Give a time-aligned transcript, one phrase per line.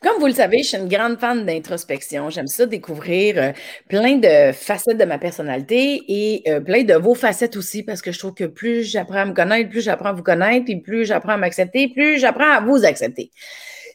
[0.00, 2.30] Comme vous le savez, je suis une grande fan d'introspection.
[2.30, 3.52] J'aime ça découvrir euh,
[3.88, 8.12] plein de facettes de ma personnalité et euh, plein de vos facettes aussi parce que
[8.12, 11.04] je trouve que plus j'apprends à me connaître, plus j'apprends à vous connaître, puis plus
[11.04, 13.32] j'apprends à m'accepter, plus j'apprends à vous accepter.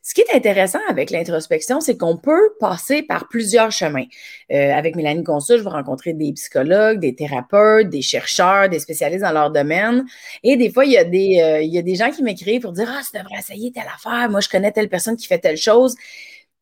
[0.05, 4.03] Ce qui est intéressant avec l'introspection, c'est qu'on peut passer par plusieurs chemins.
[4.51, 9.23] Euh, avec Mélanie Consul, je vais rencontrer des psychologues, des thérapeutes, des chercheurs, des spécialistes
[9.23, 10.05] dans leur domaine.
[10.43, 12.61] Et des fois, il y a des, euh, il y a des gens qui m'écrivent
[12.63, 14.29] pour dire Ah, tu devrais essayer telle affaire.
[14.29, 15.95] Moi, je connais telle personne qui fait telle chose.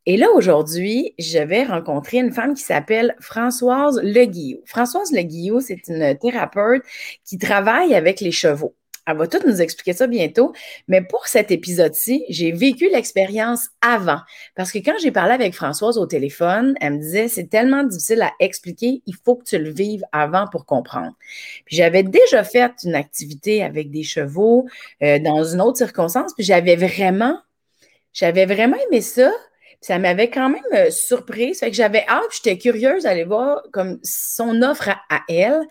[0.06, 4.62] Et là, aujourd'hui, je vais rencontrer une femme qui s'appelle Françoise Leguillot.
[4.66, 6.84] Françoise Leguillot, c'est une thérapeute
[7.26, 8.76] qui travaille avec les chevaux.
[9.08, 10.54] Elle va tout nous expliquer ça bientôt.
[10.88, 14.20] Mais pour cet épisode-ci, j'ai vécu l'expérience avant.
[14.56, 18.22] Parce que quand j'ai parlé avec Françoise au téléphone, elle me disait c'est tellement difficile
[18.22, 21.14] à expliquer, il faut que tu le vives avant pour comprendre.
[21.66, 24.68] Puis j'avais déjà fait une activité avec des chevaux
[25.02, 27.40] euh, dans une autre circonstance, puis j'avais vraiment,
[28.14, 29.32] j'avais vraiment aimé ça.
[29.82, 31.60] Puis ça m'avait quand même euh, surprise.
[31.60, 35.62] Fait que j'avais hâte, j'étais curieuse d'aller voir comme son offre à elle.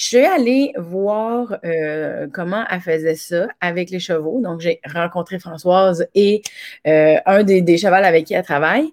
[0.00, 4.40] Je suis allée voir euh, comment elle faisait ça avec les chevaux.
[4.40, 6.40] Donc, j'ai rencontré Françoise et
[6.86, 8.90] euh, un des, des chevals avec qui elle travaille.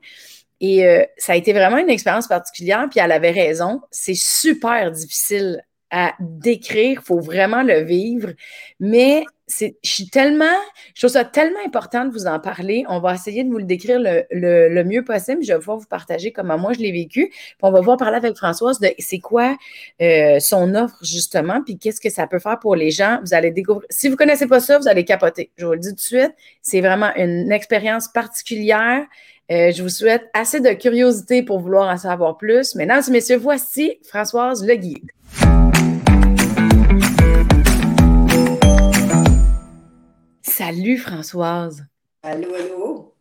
[0.60, 3.80] Et euh, ça a été vraiment une expérience particulière, puis elle avait raison.
[3.90, 8.30] C'est super difficile à décrire, il faut vraiment le vivre.
[8.80, 10.46] Mais je suis tellement,
[10.94, 12.84] je trouve ça tellement important de vous en parler.
[12.90, 15.42] On va essayer de vous le décrire le, le, mieux possible.
[15.42, 17.30] Je vais pouvoir vous partager comment moi je l'ai vécu.
[17.30, 19.56] Puis on va voir parler avec Françoise de c'est quoi
[20.02, 23.20] euh, son offre justement, puis qu'est-ce que ça peut faire pour les gens.
[23.24, 23.88] Vous allez découvrir.
[23.90, 25.52] Si vous connaissez pas ça, vous allez capoter.
[25.56, 26.36] Je vous le dis tout de suite.
[26.62, 29.06] C'est vraiment une expérience particulière.
[29.50, 32.76] Euh, je vous souhaite assez de curiosité pour vouloir en savoir plus.
[32.76, 34.76] Mesdames et messieurs, voici Françoise Le
[40.58, 41.86] Salut Françoise.
[42.24, 43.14] Allô, allô?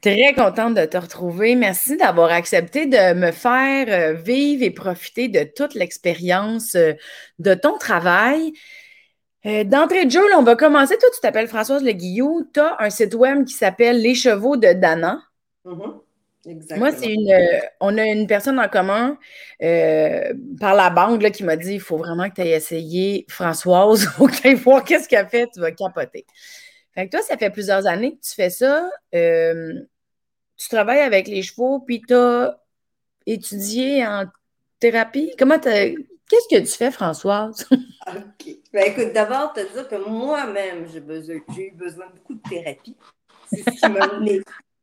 [0.00, 1.56] Très contente de te retrouver.
[1.56, 6.92] Merci d'avoir accepté de me faire euh, vivre et profiter de toute l'expérience euh,
[7.40, 8.52] de ton travail.
[9.46, 10.96] Euh, d'entrée de jeu, on va commencer.
[10.96, 12.48] Toi, tu t'appelles Françoise Le Guillou.
[12.54, 15.20] Tu as un site web qui s'appelle Les Chevaux de Dana.
[15.66, 16.00] Mm-hmm.
[16.76, 17.30] Moi, c'est une.
[17.30, 19.18] Euh, on a une personne en commun
[19.62, 24.06] euh, par la banque qui m'a dit il faut vraiment que tu aies essayé Françoise,
[24.16, 26.24] faut que tu ailles voir qu'est-ce qu'elle fait, tu vas capoter.
[26.94, 28.90] Fait que toi, ça fait plusieurs années que tu fais ça.
[29.14, 29.80] Euh,
[30.56, 32.60] tu travailles avec les chevaux, puis tu as
[33.26, 34.24] étudié en
[34.78, 35.32] thérapie?
[35.38, 37.66] Comment Qu'est-ce que tu fais, Françoise?
[38.06, 38.56] OK.
[38.72, 42.96] Ben, écoute, d'abord, te dire que moi-même, j'ai besoin, eu besoin de beaucoup de thérapie.
[43.52, 44.40] C'est ce qui m'a mené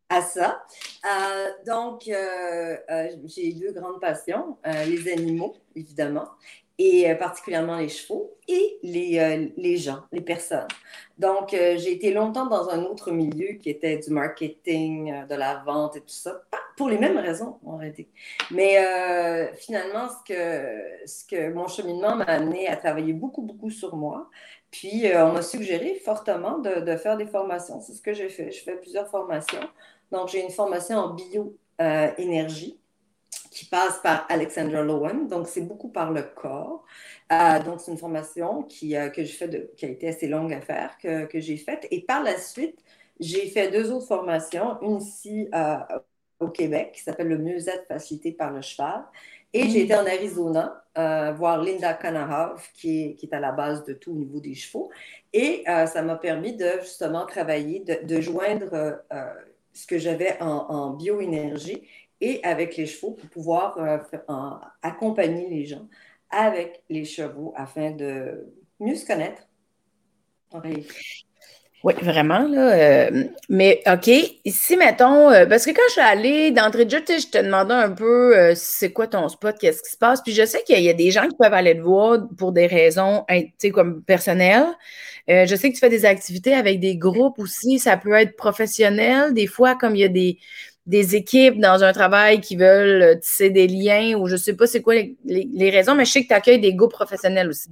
[0.09, 0.65] à ça.
[1.05, 2.77] Euh, donc, euh,
[3.25, 6.29] j'ai deux grandes passions, les animaux, évidemment,
[6.79, 10.67] et particulièrement les chevaux, et les, les gens, les personnes.
[11.17, 15.97] Donc, j'ai été longtemps dans un autre milieu qui était du marketing, de la vente
[15.97, 16.41] et tout ça,
[16.77, 18.07] pour les mêmes raisons, en réalité.
[18.51, 18.77] Mais
[19.57, 24.29] finalement, ce que, ce que mon cheminement m'a amené à travailler beaucoup, beaucoup sur moi,
[24.71, 27.81] puis, on m'a suggéré fortement de, de, faire des formations.
[27.81, 28.51] C'est ce que j'ai fait.
[28.51, 29.61] Je fais plusieurs formations.
[30.11, 32.77] Donc, j'ai une formation en bioénergie
[33.57, 35.27] qui passe par Alexandra Lowen.
[35.27, 36.85] Donc, c'est beaucoup par le corps.
[37.31, 40.61] Euh, donc, c'est une formation qui, euh, que fait qui a été assez longue à
[40.61, 41.87] faire, que, que j'ai faite.
[41.89, 42.77] Et par la suite,
[43.19, 45.77] j'ai fait deux autres formations, une ici euh,
[46.39, 49.03] au Québec qui s'appelle le mieux-être facilité par le cheval.
[49.53, 50.83] Et j'ai été en Arizona
[51.33, 54.53] voir Linda Kanahav, qui est, qui est, à la base de tout au niveau des
[54.53, 54.91] chevaux.
[55.31, 58.99] Et ça m'a permis de justement travailler, de joindre
[59.77, 61.83] ce que j'avais en, bioénergie
[62.21, 63.97] et avec les chevaux pour pouvoir euh,
[64.81, 65.87] accompagner les gens
[66.29, 68.45] avec les chevaux afin de
[68.79, 69.43] mieux se connaître.
[71.83, 72.39] Oui, vraiment.
[72.39, 74.09] Là, euh, mais OK,
[74.43, 77.75] ici, mettons, euh, parce que quand je suis allée d'entrée de jeu, je te demandais
[77.75, 80.21] un peu c'est quoi ton spot, qu'est-ce qui se passe.
[80.21, 82.65] Puis je sais qu'il y, a des gens qui peuvent aller te voir pour des
[82.65, 83.25] raisons
[83.73, 84.65] comme personnelles.
[85.27, 87.79] Je sais que tu fais des activités avec des groupes aussi.
[87.79, 89.33] Ça peut être professionnel.
[89.33, 90.39] Des fois, comme il y a des,
[90.87, 94.65] des équipes dans un travail qui veulent tisser des liens ou je ne sais pas
[94.65, 97.69] c'est quoi les, raisons, mais je sais que tu accueilles des groupes professionnels aussi.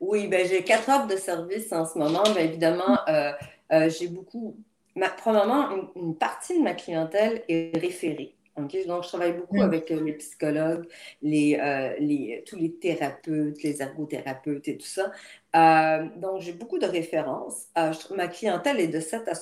[0.00, 2.22] Oui, ben j'ai quatre offres de services en ce moment.
[2.24, 3.30] Bien évidemment, euh,
[3.72, 4.56] euh, j'ai beaucoup.
[4.96, 8.34] Ma, probablement, une, partie de ma clientèle est référée.
[8.56, 9.62] Donc, je travaille beaucoup mm.
[9.62, 10.86] avec les psychologues,
[11.20, 11.58] les,
[11.98, 15.10] les, tous les thérapeutes, les ergothérapeutes et tout ça.
[15.54, 17.66] Euh, donc, j'ai beaucoup de références.
[17.78, 19.34] Euh, ma clientèle est de 7 à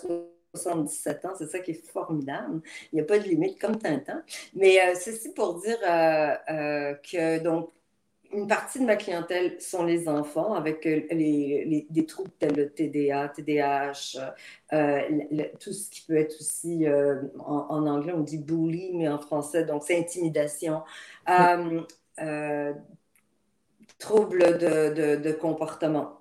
[0.54, 2.60] 77 ans, c'est ça qui est formidable.
[2.92, 4.22] Il n'y a pas de limite comme Tintin.
[4.54, 7.70] Mais euh, ceci pour dire que, donc,
[8.32, 12.70] une partie de ma clientèle sont les enfants avec euh, les, des troubles tels le
[12.70, 14.18] TDA, TDAH,
[15.60, 16.86] tout ce qui peut être aussi,
[17.38, 20.82] en, anglais on dit bully, mais en français, donc c'est intimidation.
[23.98, 26.18] troubles de, de, comportement.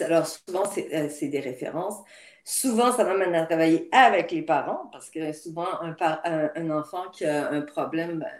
[0.00, 2.02] Alors souvent, c'est des références.
[2.50, 7.26] Souvent, ça m'amène à travailler avec les parents parce que souvent, un, un, enfant qui
[7.26, 8.30] a un problème, ben,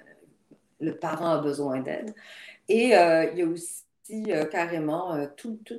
[0.81, 2.15] le parent a besoin d'aide.
[2.71, 3.85] Et euh, il y a aussi
[4.33, 5.75] euh, carrément euh, toute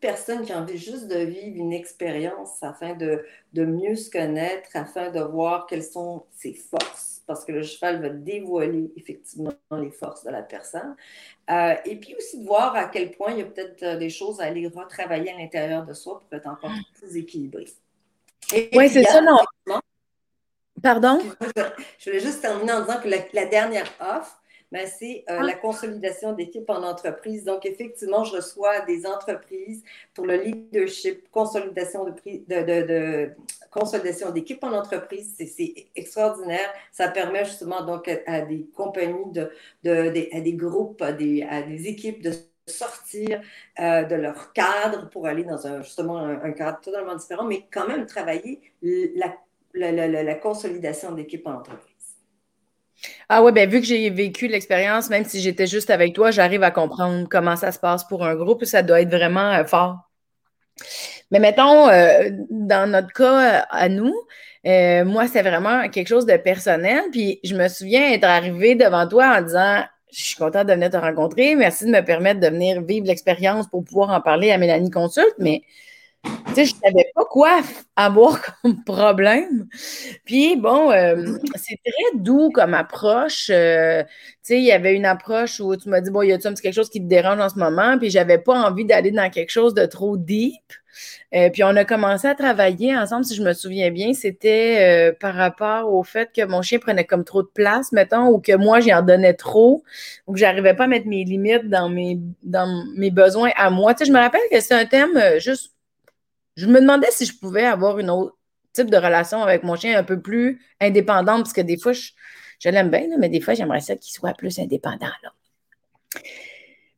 [0.00, 4.70] personne qui a envie juste de vivre une expérience afin de, de, mieux se connaître,
[4.74, 9.92] afin de voir quelles sont ses forces, parce que le cheval va dévoiler effectivement les
[9.92, 10.96] forces de la personne.
[11.48, 14.46] et puis aussi de voir à quel point il y a peut-être des choses à
[14.46, 17.66] aller retravailler à l'intérieur de soi pour être encore plus équilibré.
[18.52, 19.38] Oui, c'est ça, non.
[20.82, 21.20] Pardon?
[21.98, 24.39] Je voulais juste terminer en disant que la dernière offre,
[24.72, 25.42] ben, c'est euh, ah.
[25.42, 27.44] la consolidation d'équipe en entreprise.
[27.44, 29.82] Donc, effectivement, je reçois des entreprises
[30.14, 33.30] pour le leadership, consolidation de, de, de,
[33.70, 35.34] consolidation d'équipe en entreprise.
[35.36, 36.72] C'est extraordinaire.
[36.92, 41.88] Ça permet justement donc à, des compagnies, de, à des groupes, à des, à des
[41.88, 42.32] équipes de
[42.66, 43.40] sortir
[43.80, 47.88] euh, de leur cadre pour aller dans un, justement un, cadre totalement différent, mais quand
[47.88, 49.34] même travailler la,
[49.74, 51.89] la, la, la consolidation d'équipe en entreprise.
[53.28, 56.62] Ah ouais, ben vu que j'ai vécu l'expérience, même si j'étais juste avec toi, j'arrive
[56.62, 58.64] à comprendre comment ça se passe pour un groupe.
[58.64, 60.10] Ça doit être vraiment euh, fort.
[61.30, 64.14] Mais mettons, euh, dans notre cas à nous,
[64.66, 67.02] euh, moi, c'est vraiment quelque chose de personnel.
[67.12, 70.90] Puis je me souviens être arrivée devant toi en disant Je suis contente de venir
[70.90, 71.54] te rencontrer.
[71.54, 75.34] Merci de me permettre de venir vivre l'expérience pour pouvoir en parler à Mélanie Consulte.
[75.38, 75.62] Mais
[76.22, 77.60] tu sais, je savais pas quoi
[77.96, 79.66] avoir comme problème.
[80.24, 83.50] Puis bon, euh, c'est très doux comme approche.
[83.50, 84.08] Euh, tu
[84.42, 86.62] sais, il y avait une approche où tu m'as dit, bon, y a-tu un petit
[86.62, 87.98] quelque chose qui te dérange en ce moment?
[87.98, 90.54] Puis j'avais pas envie d'aller dans quelque chose de trop deep.
[91.34, 95.34] Euh, puis on a commencé à travailler ensemble, si je me souviens bien, c'était par
[95.34, 98.80] rapport au fait que mon chien prenait comme trop de place, mettons, ou que moi,
[98.80, 99.84] j'y en donnais trop,
[100.26, 103.94] ou que j'arrivais pas à mettre mes limites dans mes, dans mes besoins à moi.
[103.94, 105.72] Tu sais, je me rappelle que c'est un thème juste
[106.60, 108.36] je me demandais si je pouvais avoir une autre
[108.72, 112.68] type de relation avec mon chien un peu plus indépendante, parce que des fois, je,
[112.68, 115.08] l'aime bien, mais des fois, j'aimerais ça qu'il soit plus indépendant.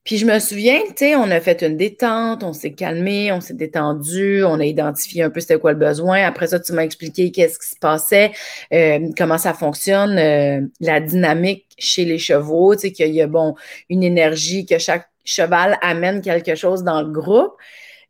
[0.05, 3.41] Puis je me souviens, tu sais, on a fait une détente, on s'est calmé, on
[3.41, 6.25] s'est détendu, on a identifié un peu c'était quoi le besoin.
[6.25, 8.32] Après ça, tu m'as expliqué qu'est-ce qui se passait,
[8.73, 13.29] euh, comment ça fonctionne, euh, la dynamique chez les chevaux, tu sais, qu'il y a,
[13.29, 13.55] bon,
[13.88, 17.53] une énergie, que chaque cheval amène quelque chose dans le groupe.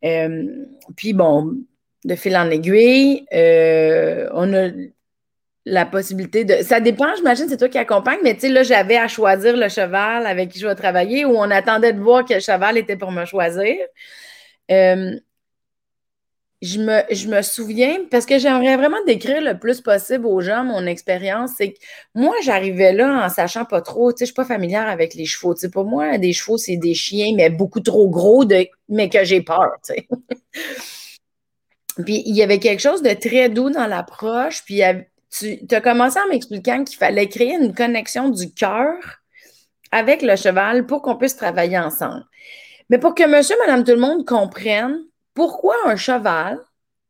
[0.04, 0.66] Euh,
[0.96, 1.54] puis bon,
[2.04, 4.70] de fil en aiguille, euh, on a
[5.64, 6.54] la possibilité de.
[6.62, 9.69] Ça dépend, j'imagine, c'est toi qui accompagne, mais tu sais, là, j'avais à choisir le
[9.69, 13.12] cheval avec qui je vais travailler ou on attendait de voir quel cheval était pour
[13.12, 13.76] me choisir.
[14.70, 15.12] Euh,
[16.62, 16.78] je
[17.28, 21.72] me, souviens, parce que j'aimerais vraiment décrire le plus possible aux gens mon expérience, c'est
[21.72, 21.78] que
[22.14, 25.24] moi, j'arrivais là en sachant pas trop, tu sais, je suis pas familière avec les
[25.24, 25.54] chevaux.
[25.54, 29.08] Tu sais, pour moi, des chevaux, c'est des chiens, mais beaucoup trop gros, de, mais
[29.08, 30.08] que j'ai peur, tu sais.
[32.04, 34.82] puis il y avait quelque chose de très doux dans l'approche, puis
[35.30, 38.94] tu as commencé en m'expliquant qu'il fallait créer une connexion du cœur
[39.90, 42.24] avec le cheval pour qu'on puisse travailler ensemble.
[42.88, 45.00] Mais pour que monsieur, madame, tout le monde comprenne,
[45.34, 46.58] pourquoi un cheval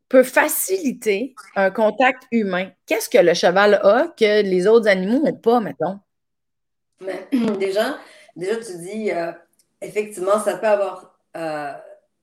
[0.09, 2.71] peut faciliter un contact humain?
[2.87, 5.99] Qu'est-ce que le cheval a que les autres animaux n'ont pas, mettons?
[7.01, 7.99] Mais, déjà,
[8.37, 9.33] déjà, tu dis, euh,
[9.81, 11.73] effectivement, ça peut avoir, euh,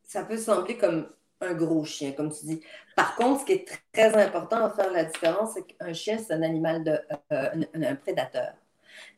[0.03, 1.07] ça peut sembler comme
[1.41, 2.61] un gros chien, comme tu dis.
[2.95, 6.33] Par contre, ce qui est très important à faire la différence, c'est qu'un chien, c'est
[6.33, 6.99] un animal de,
[7.31, 8.53] euh, un, prédateur.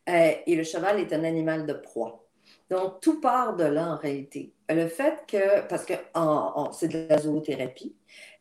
[0.07, 2.21] et le cheval est un animal de proie.
[2.71, 4.53] Donc, tout part de là en réalité.
[4.69, 5.93] Le fait que, parce que
[6.71, 7.97] c'est de la zoothérapie,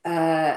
[0.06, 0.52] euh,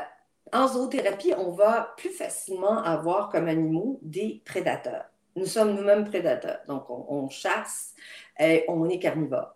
[0.51, 5.05] en zoothérapie, on va plus facilement avoir comme animaux des prédateurs.
[5.35, 7.95] Nous sommes nous-mêmes prédateurs, donc on, chasse
[8.39, 9.55] et on est carnivore.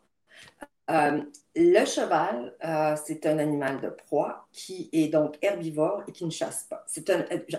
[0.90, 1.22] Euh,
[1.56, 6.32] le cheval, euh, c'est un animal de proie qui est donc herbivore et qui ne
[6.32, 6.84] chasse pas.
[6.88, 7.08] C'est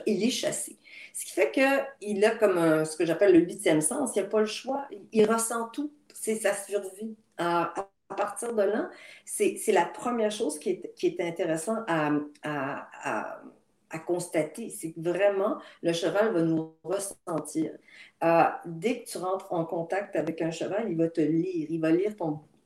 [0.07, 0.77] il est chassé.
[1.15, 4.41] Ce qui fait qu'il a comme ce que j'appelle le huitième sens, il n'a pas
[4.41, 7.17] le choix, il ressent tout c'est sa survie.
[7.39, 8.91] à partir de là,
[9.25, 13.41] c'est la première chose qui est, qui est intéressant à,
[14.07, 14.71] constater.
[14.71, 17.73] C'est que vraiment, le cheval va nous ressentir.
[18.23, 21.67] Euh, dès que tu rentres en contact avec un cheval, il va te lire.
[21.71, 22.13] Il va lire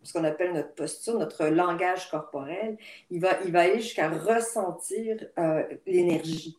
[0.03, 2.77] ce qu'on appelle notre posture, notre langage corporel.
[3.11, 6.59] Il va, il va aller jusqu'à ressentir euh, l'énergie.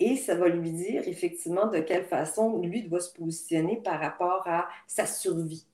[0.00, 4.42] Et ça va lui dire effectivement de quelle façon lui doit se positionner par rapport
[4.46, 5.66] à sa survie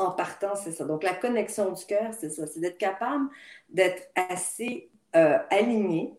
[0.00, 0.84] en partant, c'est ça.
[0.84, 2.46] Donc, la connexion du cœur, c'est ça.
[2.46, 3.28] C'est d'être capable
[3.68, 6.14] d'être assez euh, aligné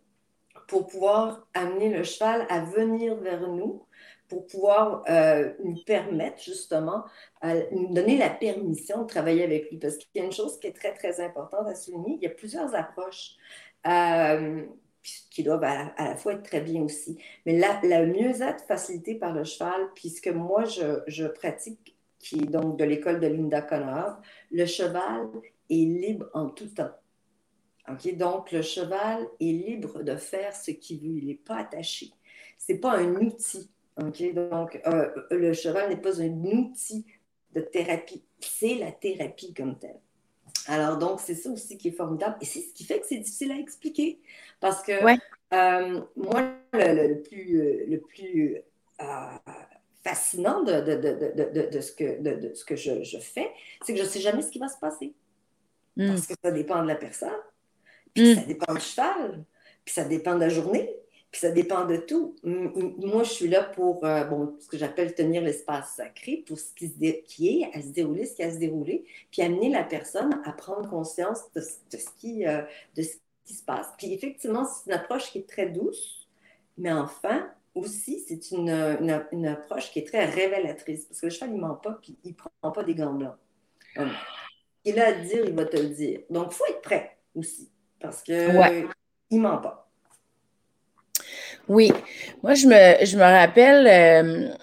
[0.67, 3.85] pour pouvoir amener le cheval à venir vers nous,
[4.29, 7.03] pour pouvoir euh, nous permettre justement,
[7.43, 9.77] nous donner la permission de travailler avec lui.
[9.77, 12.27] Parce qu'il y a une chose qui est très, très importante à souligner, il y
[12.27, 13.35] a plusieurs approches.
[13.87, 14.63] Euh,
[15.31, 17.17] qui doivent à, la fois être très bien aussi.
[17.47, 22.83] Mais la, mieux-être facilitée par le cheval, puisque moi, je pratique, qui est donc de
[22.83, 25.27] l'école de Linda Connor, le cheval
[25.69, 26.91] est libre en tout temps.
[27.89, 28.13] Okay?
[28.13, 31.17] Donc, le cheval est libre de faire ce qu'il veut.
[31.17, 32.11] Il n'est pas attaché.
[32.57, 33.69] Ce n'est pas un outil.
[34.01, 34.33] Okay?
[34.33, 37.05] Donc, euh, le cheval n'est pas un outil
[37.53, 38.23] de thérapie.
[38.39, 39.99] C'est la thérapie comme telle.
[40.67, 42.37] Alors, donc, c'est ça aussi qui est formidable.
[42.41, 44.19] Et c'est ce qui fait que c'est difficile à expliquer.
[44.59, 48.57] Parce que euh, moi, le, plus, le plus
[49.01, 49.05] euh,
[50.03, 53.49] fascinant de, de, ce que, de, ce que je, fais,
[53.85, 55.13] c'est que je ne sais jamais ce qui va se passer.
[55.95, 56.07] Hmm.
[56.07, 57.29] Parce que ça dépend de la personne,
[58.13, 58.35] puis hmm.
[58.35, 59.43] ça dépend du cheval,
[59.85, 60.95] puis ça dépend de la journée,
[61.31, 62.35] puis ça dépend de tout.
[62.43, 66.73] Moi, je suis là pour euh, bon, ce que j'appelle tenir l'espace sacré, pour ce
[66.73, 69.69] qui, se qui est à se dérouler, ce qui a à se dérouler, puis amener
[69.69, 72.61] la personne à prendre conscience de, ce, qui, euh,
[72.95, 73.15] de ce
[73.45, 73.87] qui se passe.
[73.97, 76.27] Puis effectivement, c'est une approche qui est très douce,
[76.77, 78.69] mais enfin, aussi, c'est une,
[79.31, 82.17] une, approche qui est très révélatrice, parce que le cheval, il ne ment pas, puis
[82.23, 83.35] il ne prend pas des gants blancs.
[84.85, 86.21] il a à dire, il va te le dire.
[86.29, 89.89] Donc, il faut être prêt aussi, parce qu'il ne ment pas.
[91.67, 91.91] Oui,
[92.43, 94.53] moi je me, je me rappelle, euh,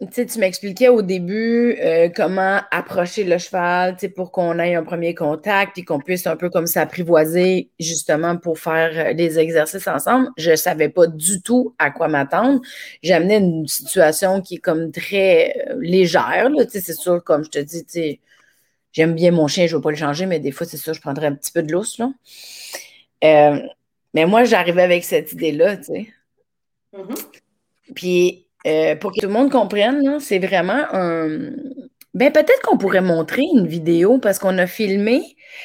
[0.00, 4.58] tu sais, tu m'expliquais au début euh, comment approcher le cheval, tu sais, pour qu'on
[4.58, 9.38] ait un premier contact, puis qu'on puisse un peu comme s'apprivoiser justement pour faire des
[9.38, 10.30] exercices ensemble.
[10.36, 12.60] Je ne savais pas du tout à quoi m'attendre.
[13.02, 17.50] J'amenais une situation qui est comme très euh, légère, tu sais, c'est sûr, comme je
[17.50, 18.20] te dis, tu sais,
[18.92, 20.92] j'aime bien mon chien, je ne veux pas le changer, mais des fois, c'est sûr,
[20.92, 22.10] je prendrais un petit peu de lousse, là.
[24.12, 26.06] mais moi, j'arrivais avec cette idée-là, tu sais.
[26.96, 27.24] Mm-hmm.
[27.94, 31.50] Puis, euh, pour que tout le monde comprenne, c'est vraiment un.
[32.14, 35.22] Ben, peut-être qu'on pourrait montrer une vidéo parce qu'on a filmé.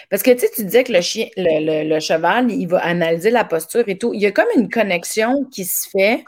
[0.10, 3.46] Parce que tu sais, tu disais que le, chien, le, cheval, il va analyser la
[3.46, 4.14] posture et tout.
[4.14, 6.24] Il y a comme une connexion qui se fait.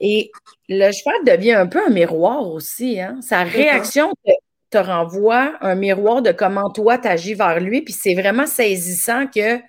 [0.00, 0.30] Et
[0.68, 3.00] le cheval devient un peu un miroir aussi.
[3.00, 3.18] Hein?
[3.22, 4.32] Sa réaction te,
[4.70, 7.82] te renvoie un miroir de comment toi tu agis vers lui.
[7.82, 9.60] Puis c'est vraiment saisissant que.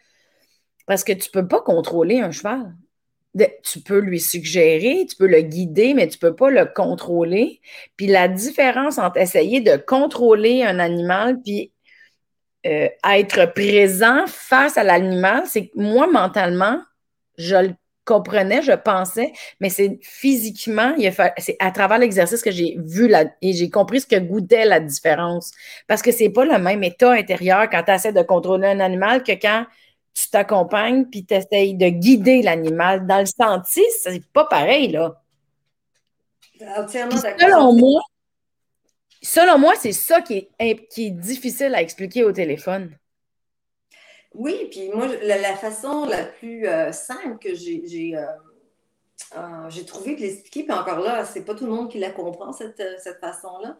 [0.88, 2.74] Parce que tu ne peux pas contrôler un cheval
[3.63, 7.62] tu peux lui suggérer, tu peux le guider, mais tu ne peux pas le contrôler.
[7.98, 11.72] Puis la différence entre essayer de contrôler un animal puis
[12.65, 16.80] euh, être présent face à l'animal, c'est que moi, mentalement,
[17.38, 17.74] je le
[18.06, 20.96] comprenais, je pensais, mais c'est physiquement,
[21.38, 23.12] c'est à travers l'exercice que j'ai vu
[23.42, 25.51] et j'ai compris ce que goûtait la différence.
[25.88, 29.24] Parce que c'est pas le même état intérieur quand tu essaies de contrôler un animal
[29.24, 29.65] que quand
[30.15, 33.05] tu t'accompagnes puis tu essayes de guider l'animal.
[33.05, 35.22] Dans le sentier, c'est pas pareil, là.
[36.57, 38.01] Selon moi,
[39.22, 42.98] selon moi, c'est ça qui est, qui est difficile à expliquer au téléphone.
[44.34, 48.25] Oui, puis moi, la, façon la plus euh, simple que j'ai euh,
[49.38, 52.12] euh, j'ai trouvé de l'expliquer, puis encore là, c'est pas tout le monde qui la
[52.12, 53.77] comprend, cette, cette façon-là,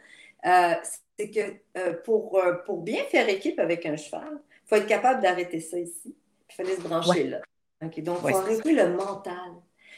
[1.18, 5.60] c'est que pour, pour bien faire équipe avec un cheval, il faut être capable d'arrêter
[5.60, 6.16] ça ici
[6.56, 7.42] fallait se brancher là.
[7.82, 9.52] donc, il faut arrêter le mental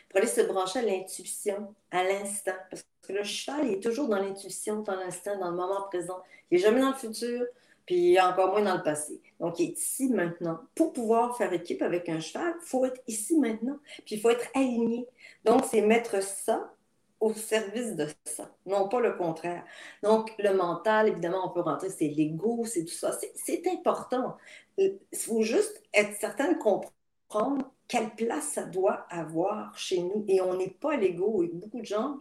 [0.10, 2.54] pour aller se brancher à l'intuition, à l'instant.
[2.70, 6.18] Parce que le cheval, il est toujours dans l'intuition, dans l'instant, dans le moment présent.
[6.50, 7.46] Il n'est jamais dans le futur,
[7.86, 9.22] puis encore moins dans le passé.
[9.40, 10.60] Donc, il est ici maintenant.
[10.76, 14.30] Pour pouvoir faire équipe avec un cheval, il faut être ici maintenant, puis il faut
[14.30, 15.06] être aligné.
[15.44, 16.74] Donc, c'est mettre ça
[17.20, 19.64] au service de ça, non pas le contraire.
[20.04, 23.18] Donc, le mental, évidemment, on peut rentrer, c'est l'ego, c'est tout ça.
[23.36, 24.38] C'est important.
[24.78, 30.26] Il faut juste être certain de comprendre quelle place ça doit avoir chez nous.
[30.28, 31.44] Et on n'est pas l'ego.
[31.54, 32.20] Beaucoup de gens,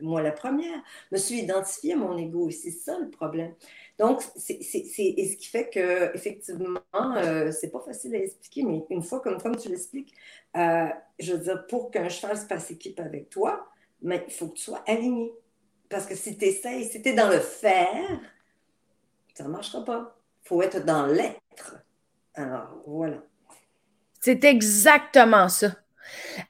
[0.00, 2.48] moi la première, me suis identifiée à mon ego.
[2.48, 3.54] Et c'est ça le problème.
[3.98, 9.02] Donc, c'est ce qui fait que effectivement, euh, c'est pas facile à expliquer, mais une
[9.02, 10.14] fois comme, comme tu l'expliques,
[10.56, 10.86] euh,
[11.18, 13.66] je veux dire, pour qu'un cheval se passe équipe avec toi,
[14.06, 15.32] mais il faut que tu sois aligné.
[15.90, 18.20] Parce que si tu essaies, si tu es dans le faire,
[19.34, 20.16] ça ne marchera pas.
[20.44, 21.76] Il faut être dans l'être.
[22.34, 23.18] Alors, voilà.
[24.20, 25.74] C'est exactement ça.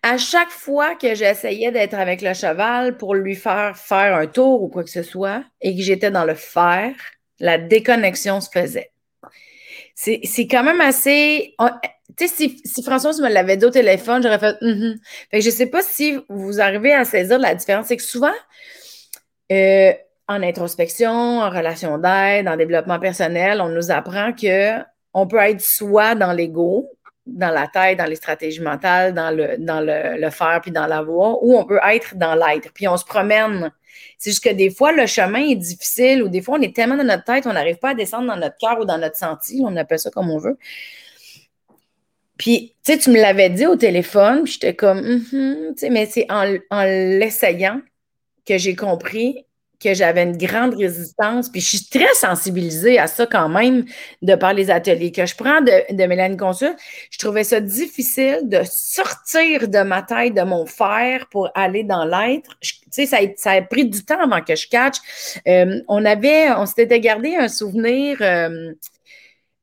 [0.02, 4.62] À chaque fois que j'essayais d'être avec le cheval pour lui faire faire un tour
[4.62, 6.94] ou quoi que ce soit, et que j'étais dans le faire,
[7.38, 8.92] la déconnexion se faisait.
[9.94, 11.54] C'est quand même assez.
[12.16, 14.94] Tu sais, si, François me l'avait dit au téléphone, j'aurais fait, mm
[15.30, 17.86] fait je ne sais pas si vous arrivez à saisir la différence.
[17.86, 18.32] C'est que souvent,
[19.52, 19.92] euh,
[20.28, 24.80] en introspection, en relation d'aide, en développement personnel, on nous apprend que
[25.14, 26.90] on peut être soi dans l'ego,
[27.26, 30.86] dans la tête, dans les stratégies mentales, dans le, dans le, le faire puis dans
[30.86, 32.70] la voix, ou on peut être dans l'être.
[32.75, 33.72] Puis on se promène.
[34.18, 36.96] C'est juste que des fois, le chemin est difficile ou des fois, on est tellement
[36.96, 39.62] dans notre tête, on n'arrive pas à descendre dans notre cœur ou dans notre senti.
[39.64, 40.58] On appelle ça comme on veut.
[42.38, 46.07] Puis, tu sais, tu me l'avais dit au téléphone, j'étais comme, mm-hmm, tu sais, mais
[46.07, 47.81] c'est en, en l'essayant
[48.47, 49.47] que j'ai compris
[49.83, 51.49] que j'avais une grande résistance.
[51.49, 53.85] Puis je suis très sensibilisée à ça quand même,
[54.23, 56.75] de par les ateliers que je prends de, de Mélanie Consul.
[57.11, 62.05] Je trouvais ça difficile de sortir de ma tête, de mon faire pour aller dans
[62.05, 62.57] l'être.
[62.61, 64.97] Tu sais, ça, ça, a pris du temps avant que je catch.
[65.47, 68.19] Euh, on avait, on s'était gardé un souvenir.
[68.21, 68.73] Euh,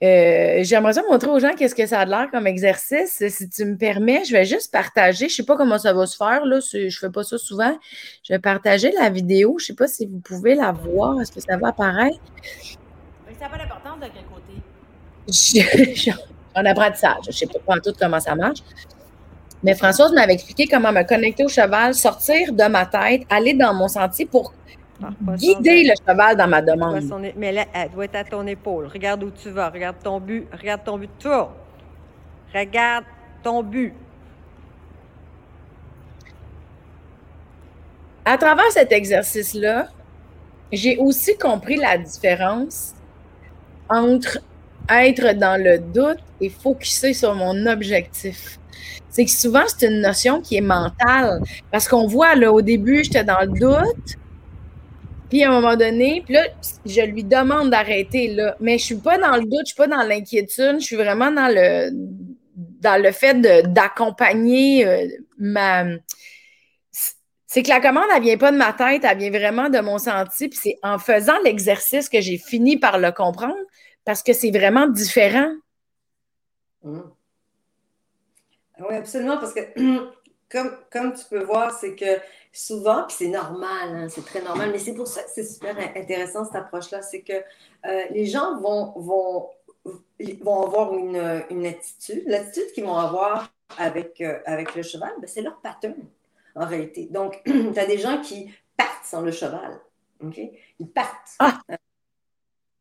[0.04, 3.24] euh, j'aimerais ça montrer aux gens qu'est-ce que ça a l'air comme exercice.
[3.30, 5.30] Si tu me permets, je vais juste partager.
[5.30, 6.46] Je ne sais pas comment ça va se faire.
[6.46, 6.60] Là.
[6.60, 7.78] Je ne fais pas ça souvent.
[8.24, 9.56] Je vais partager la vidéo.
[9.60, 11.22] Je ne sais pas si vous pouvez la voir.
[11.22, 12.18] Est-ce que ça va apparaître?
[13.40, 16.12] Ça n'a pas d'importance de quel côté.
[16.56, 17.24] en apprentissage.
[17.26, 18.60] Je ne sais pas tout comment ça marche.
[19.64, 23.74] Mais Françoise m'avait expliqué comment me connecter au cheval, sortir de ma tête, aller dans
[23.74, 24.54] mon sentier pour
[25.38, 27.02] guider le cheval dans ma demande.
[27.36, 28.88] mais là, elle doit être à ton épaule.
[28.88, 29.70] Regarde où tu vas.
[29.70, 30.48] Regarde ton but.
[30.52, 31.10] Regarde ton but.
[31.20, 31.56] Toi.
[32.54, 33.06] Regarde
[33.42, 33.94] ton but.
[38.26, 39.88] À travers cet exercice-là,
[40.72, 42.94] j'ai aussi compris la différence
[43.90, 44.40] entre
[44.90, 48.60] être dans le doute et focuser sur mon objectif.
[49.10, 51.42] C'est que souvent, c'est une notion qui est mentale.
[51.72, 54.18] Parce qu'on voit, là, au début, j'étais dans le doute.
[55.34, 56.44] Puis à un moment donné, puis là,
[56.86, 58.56] je lui demande d'arrêter là.
[58.60, 61.32] Mais je suis pas dans le doute, je suis pas dans l'inquiétude, je suis vraiment
[61.32, 61.90] dans le
[62.56, 65.08] dans le fait d'accompagner euh,
[65.40, 65.86] ma.
[67.48, 69.98] C'est que la commande, elle vient pas de ma tête, elle vient vraiment de mon
[69.98, 70.50] senti.
[70.50, 73.58] Puis c'est en faisant l'exercice que j'ai fini par le comprendre
[74.06, 75.52] parce que c'est vraiment différent.
[76.84, 77.00] Mmh.
[78.88, 79.62] Oui, absolument, parce que
[80.52, 82.20] comme, comme tu peux voir, c'est que
[82.54, 85.76] souvent, puis c'est normal, hein, c'est très normal, mais c'est pour ça que c'est super
[85.96, 89.50] intéressant cette approche-là, c'est que euh, les gens vont, vont,
[90.42, 92.24] vont avoir une, une attitude.
[92.28, 95.96] L'attitude qu'ils vont avoir avec, euh, avec le cheval, ben, c'est leur pattern,
[96.56, 97.08] en réalité.
[97.10, 99.80] Donc, tu as des gens qui partent sans le cheval.
[100.24, 100.40] OK?
[100.80, 101.36] Ils partent.
[101.40, 101.60] Ah!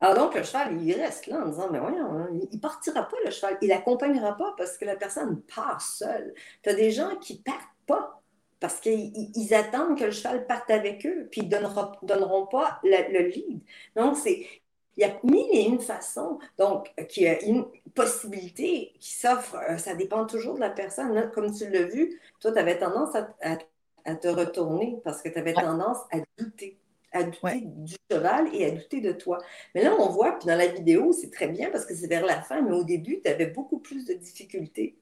[0.00, 3.04] Alors donc, le cheval, il reste là en disant, mais voyons, hein, il ne partira
[3.04, 3.56] pas, le cheval.
[3.62, 6.34] Il n'accompagnera pas parce que la personne part seule.
[6.62, 8.21] Tu as des gens qui partent pas
[8.62, 13.28] parce qu'ils attendent que le cheval parte avec eux, puis ils ne donneront, pas le,
[13.28, 13.60] lead.
[13.96, 14.46] Donc, c'est,
[14.96, 19.56] il y a mille et une façons, donc, qu'il y a une possibilité qui s'offre.
[19.68, 21.28] Euh, ça dépend toujours de la personne.
[21.34, 23.56] Comme tu l'as vu, toi, tu avais tendance à,
[24.14, 26.78] te retourner parce que tu avais tendance à douter
[27.14, 29.38] à douter du cheval et à douter de toi.
[29.74, 32.24] Mais là, on voit, puis dans la vidéo, c'est très bien parce que c'est vers
[32.24, 34.96] la fin, mais au début, tu avais beaucoup plus de difficultés.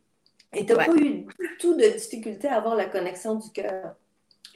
[0.53, 3.95] Et tu n'as pas eu du tout de difficulté à avoir la connexion du cœur.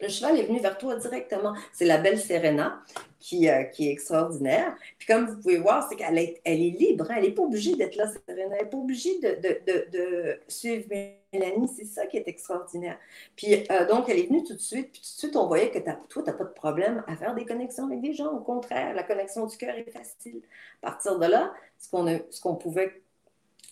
[0.02, 1.54] Le cheval est venu vers toi directement.
[1.72, 2.82] C'est la belle Serena
[3.20, 4.76] qui, euh, qui est extraordinaire.
[4.98, 7.06] Puis comme vous pouvez voir, c'est qu'elle est, elle est libre.
[7.08, 7.14] Hein.
[7.18, 8.56] Elle n'est pas obligée d'être là, Serena.
[8.56, 10.86] Elle n'est pas obligée de, de, de, suivre
[11.32, 11.68] Mélanie.
[11.76, 12.98] C'est ça qui est extraordinaire.
[13.36, 14.90] Puis euh, donc, elle est venue tout de suite.
[14.90, 17.34] Puis tout de suite, on voyait que toi, tu n'as pas de problème à faire
[17.36, 18.32] des connexions avec des gens.
[18.32, 20.42] Au contraire, la connexion du cœur est facile.
[20.82, 23.03] À partir de là, ce qu'on, ce qu'on pouvait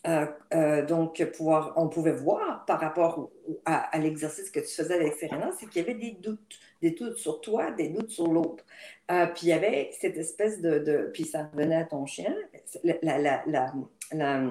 [0.05, 3.31] euh, euh, donc, pouvoir, on pouvait voir par rapport
[3.65, 7.19] à, l'exercice que tu faisais avec Serena, c'est qu'il y avait des doutes, des doutes
[7.19, 8.65] sur toi, des doutes sur l'autre.
[9.11, 12.35] Euh, puis il y avait cette espèce de, Puis ça revenait à ton chien,
[12.83, 14.43] la, la, la,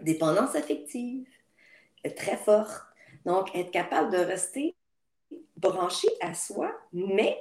[0.00, 1.28] dépendance affective
[2.16, 2.82] très forte.
[3.24, 4.74] Donc, être capable de rester
[5.56, 7.38] branché à soi, mais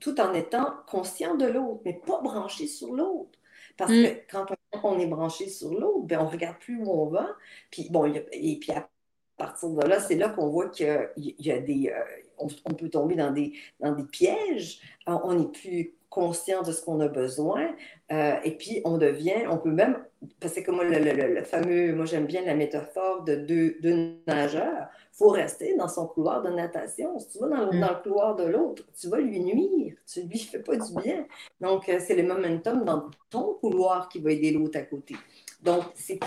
[0.00, 3.38] tout en étant conscient de l'autre, mais pas branché sur l'autre.
[3.76, 4.02] Parce mm.
[4.04, 4.46] que quand
[4.82, 7.28] on, est branché sur l'autre, ben, on ne regarde plus où on va.
[7.70, 8.88] Puis, bon, et puis à
[9.36, 11.92] partir de là, c'est là qu'on voit qu'il y a des.
[11.94, 12.02] Euh,
[12.38, 14.80] on, peut tomber dans des, dans des pièges.
[15.06, 17.74] On n'est plus conscient de ce qu'on a besoin.
[18.12, 20.02] Euh, et puis, on devient, on peut même,
[20.40, 24.88] parce que comme le, le, fameux, moi j'aime bien la métaphore de deux, deux nageurs,
[25.16, 27.18] faut rester dans son couloir de natation.
[27.18, 27.80] Si tu vas dans, mm.
[27.80, 30.94] dans le couloir de l'autre, tu vas lui nuire, tu ne lui fais pas du
[31.02, 31.26] bien.
[31.60, 35.16] Donc, euh, c'est le momentum dans ton couloir qui va aider l'autre à côté.
[35.62, 36.18] Donc, c'est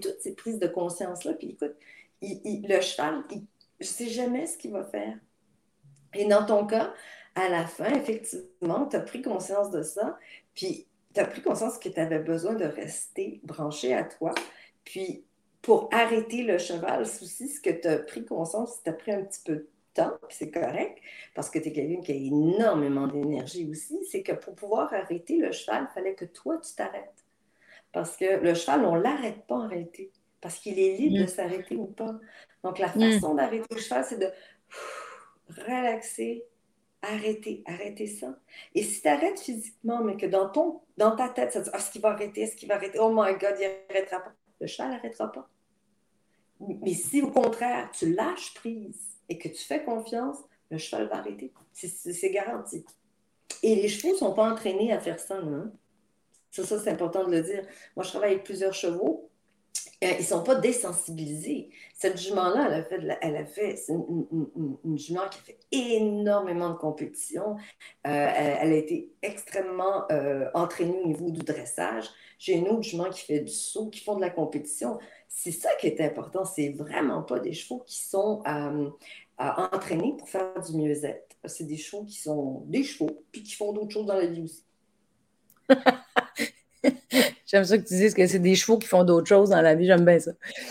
[0.00, 1.32] toutes ces prises de conscience-là.
[1.34, 1.74] Puis écoute,
[2.22, 5.18] le cheval, je ne sais jamais ce qu'il va faire.
[6.14, 6.94] Et dans ton cas,
[7.34, 10.18] à la fin, effectivement, tu as pris conscience de ça,
[10.54, 14.32] puis tu as pris conscience que tu avais besoin de rester branché à toi.
[14.84, 15.24] Puis
[15.62, 19.22] pour arrêter le cheval, souci, ce que tu as pris conscience, tu as pris un
[19.22, 20.98] petit peu de temps, c'est correct,
[21.34, 25.38] parce que tu es quelqu'un qui a énormément d'énergie aussi, c'est que pour pouvoir arrêter
[25.38, 27.24] le cheval, il fallait que toi, tu t'arrêtes.
[27.92, 31.24] Parce que le cheval, on ne l'arrête pas en réalité, parce qu'il est libre de
[31.24, 31.28] mm.
[31.28, 32.18] s'arrêter ou pas.
[32.64, 33.12] Donc, la mm.
[33.12, 34.30] façon d'arrêter le cheval, c'est de
[35.64, 36.44] relaxer,
[37.02, 38.36] arrêter, arrêter ça.
[38.74, 41.70] Et si tu arrêtes physiquement, mais que dans, ton, dans ta tête, ça te dit,
[41.72, 44.32] ah, est-ce qu'il va arrêter, est-ce qu'il va arrêter, oh my God, il n'arrêtera pas.
[44.60, 45.48] Le cheval n'arrêtera pas.
[46.82, 50.38] Mais si au contraire, tu lâches prise et que tu fais confiance,
[50.70, 51.52] le cheval va arrêter.
[51.72, 52.84] C'est garanti.
[53.62, 55.72] Et les chevaux ne sont pas entraînés à faire ça, non?
[56.50, 57.66] Ça, ça c'est important de le dire.
[57.96, 59.30] Moi, je travaille avec plusieurs chevaux.
[60.02, 61.70] Euh, ils ne sont pas désensibilisés.
[61.94, 66.70] Cette jument-là, elle a fait, elle a fait c'est une, jument qui a fait énormément
[66.70, 67.56] de compétition.
[68.06, 68.30] Euh,
[68.60, 72.06] elle, a été extrêmement euh, entraînée au niveau du dressage.
[72.38, 74.98] J'ai une autre jument qui fait du saut, qui font de la compétition.
[75.28, 76.44] C'est ça qui est important.
[76.44, 78.42] C'est vraiment pas des chevaux qui sont
[79.38, 81.36] entraînés pour faire du mieux-être.
[81.44, 84.42] C'est des chevaux qui sont des chevaux, puis qui font d'autres choses dans la vie
[84.42, 84.64] aussi.
[87.52, 89.74] J'aime ça que tu dises que c'est des chevaux qui font d'autres choses dans la
[89.74, 89.84] vie.
[89.84, 90.30] J'aime bien ça.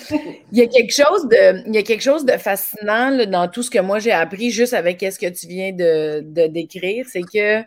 [0.10, 3.62] Il y a quelque chose de, il y a quelque chose de fascinant dans tout
[3.62, 7.06] ce que moi j'ai appris juste avec ce que tu viens de, décrire.
[7.08, 7.64] C'est que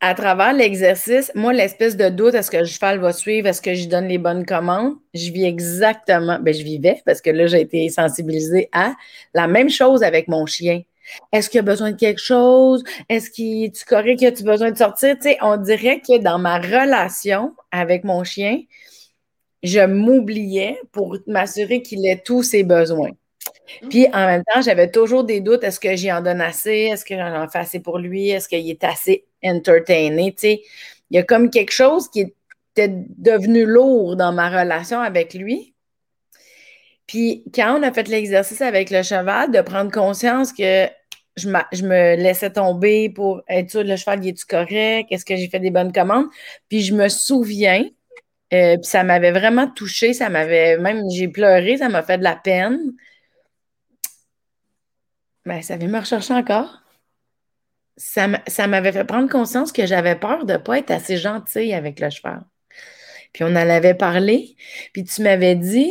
[0.00, 3.74] à travers l'exercice, moi, l'espèce de doute, est-ce que le cheval va suivre, est-ce que
[3.74, 7.60] je donne les bonnes commandes, je vis exactement, ben, je vivais parce que là, j'ai
[7.60, 8.94] été sensibilisée à
[9.32, 10.82] la même chose avec mon chien.
[11.32, 12.84] Est-ce qu'il a besoin de quelque chose?
[13.08, 15.16] Est-ce qu'il est correct que tu as besoin de sortir?
[15.16, 18.60] Tu sais, on dirait que dans ma relation avec mon chien,
[19.62, 23.10] je m'oubliais pour m'assurer qu'il ait tous ses besoins.
[23.82, 23.88] Mmh.
[23.88, 25.64] Puis en même temps, j'avais toujours des doutes.
[25.64, 26.90] Est-ce que j'y en donne assez?
[26.92, 28.30] Est-ce que j'en fais assez pour lui?
[28.30, 30.32] Est-ce qu'il est assez entertainé?
[30.32, 30.62] Tu sais,
[31.10, 32.32] il y a comme quelque chose qui
[32.74, 35.71] était devenu lourd dans ma relation avec lui.
[37.12, 40.88] Puis quand on a fait l'exercice avec le cheval, de prendre conscience que
[41.36, 45.08] je, me laissais tomber pour être sûr, le cheval, il est-tu correct?
[45.10, 46.28] Est-ce que j'ai fait des bonnes commandes?
[46.70, 47.84] Puis je me souviens,
[48.54, 52.24] euh, puis ça m'avait vraiment touché, ça m'avait même, j'ai pleuré, ça m'a fait de
[52.24, 52.94] la peine.
[55.44, 56.80] Ben, ça vient me rechercher encore.
[57.98, 58.26] Ça,
[58.68, 62.08] m'avait fait prendre conscience que j'avais peur de ne pas être assez gentille avec le
[62.08, 62.40] cheval.
[63.34, 64.56] Puis on en avait parlé,
[64.94, 65.90] puis tu m'avais dit,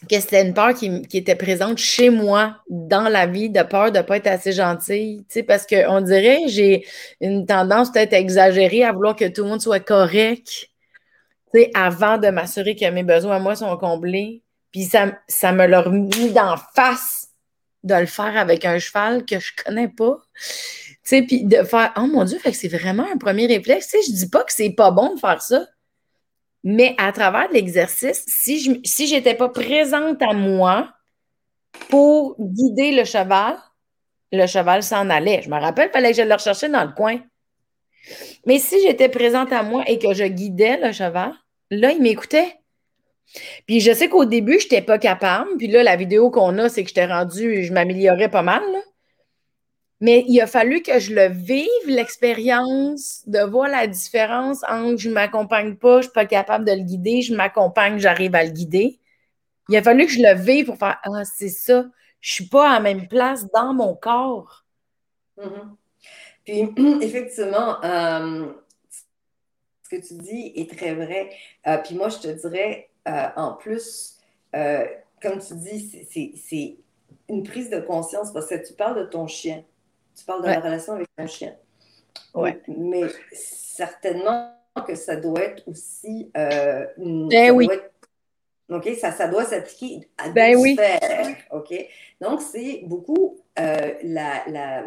[0.00, 3.98] que c'était une peur qui, était présente chez moi dans la vie, de peur de
[3.98, 5.24] ne pas être assez gentille.
[5.28, 6.86] Tu sais, parce qu'on dirait j'ai
[7.20, 10.68] une tendance peut-être exagérée à vouloir que tout le monde soit correct.
[11.54, 14.42] Tu avant de m'assurer que mes besoins à moi sont comblés.
[14.72, 17.28] Puis ça, ça me l'a mis d'en face
[17.82, 20.18] de le faire avec un cheval que je connais pas.
[20.34, 23.88] Tu sais, puis de faire Oh mon Dieu, fait que c'est vraiment un premier réflexe.
[23.88, 25.66] Tu sais, je dis pas que c'est pas bon de faire ça.
[26.68, 30.88] Mais à travers l'exercice, si je si pas présente à moi
[31.88, 33.56] pour guider le cheval,
[34.32, 35.42] le cheval s'en allait.
[35.42, 37.20] Je me rappelle, il fallait que je le recherchais dans le coin.
[38.46, 41.32] Mais si j'étais présente à moi et que je guidais le cheval,
[41.70, 42.56] là, il m'écoutait.
[43.68, 45.56] Puis je sais qu'au début, je n'étais pas capable.
[45.58, 48.64] Puis là, la vidéo qu'on a, c'est que j'étais rendue, je m'améliorais pas mal.
[50.00, 55.08] Mais il a fallu que je le vive, l'expérience, de voir la différence entre je
[55.08, 58.44] ne m'accompagne pas, je ne suis pas capable de le guider, je m'accompagne, j'arrive à
[58.44, 59.00] le guider.
[59.68, 61.86] Il a fallu que je le vive pour faire Ah, c'est ça,
[62.20, 64.64] je ne suis pas à la même place dans mon corps.
[65.38, 65.76] Mm-hmm.
[66.46, 68.52] Puis, effectivement, euh,
[69.82, 71.30] ce que tu dis est très vrai.
[71.66, 74.18] Euh, puis moi, je te dirais, euh, en plus,
[74.52, 76.06] comme tu dis,
[76.36, 76.76] c'est
[77.28, 79.64] une prise de conscience parce que tu parles de ton chien.
[80.16, 81.54] Tu parles de la relation avec ton chien.
[82.34, 82.50] Oui.
[82.68, 83.02] Mais
[83.32, 84.52] certainement
[84.86, 86.30] que ça doit être aussi.
[86.36, 87.68] Euh, ben oui.
[88.68, 90.76] OK, ça, ça doit s'appliquer à ben oui.
[91.52, 91.72] OK?
[92.20, 94.84] Donc, c'est beaucoup euh, la, la,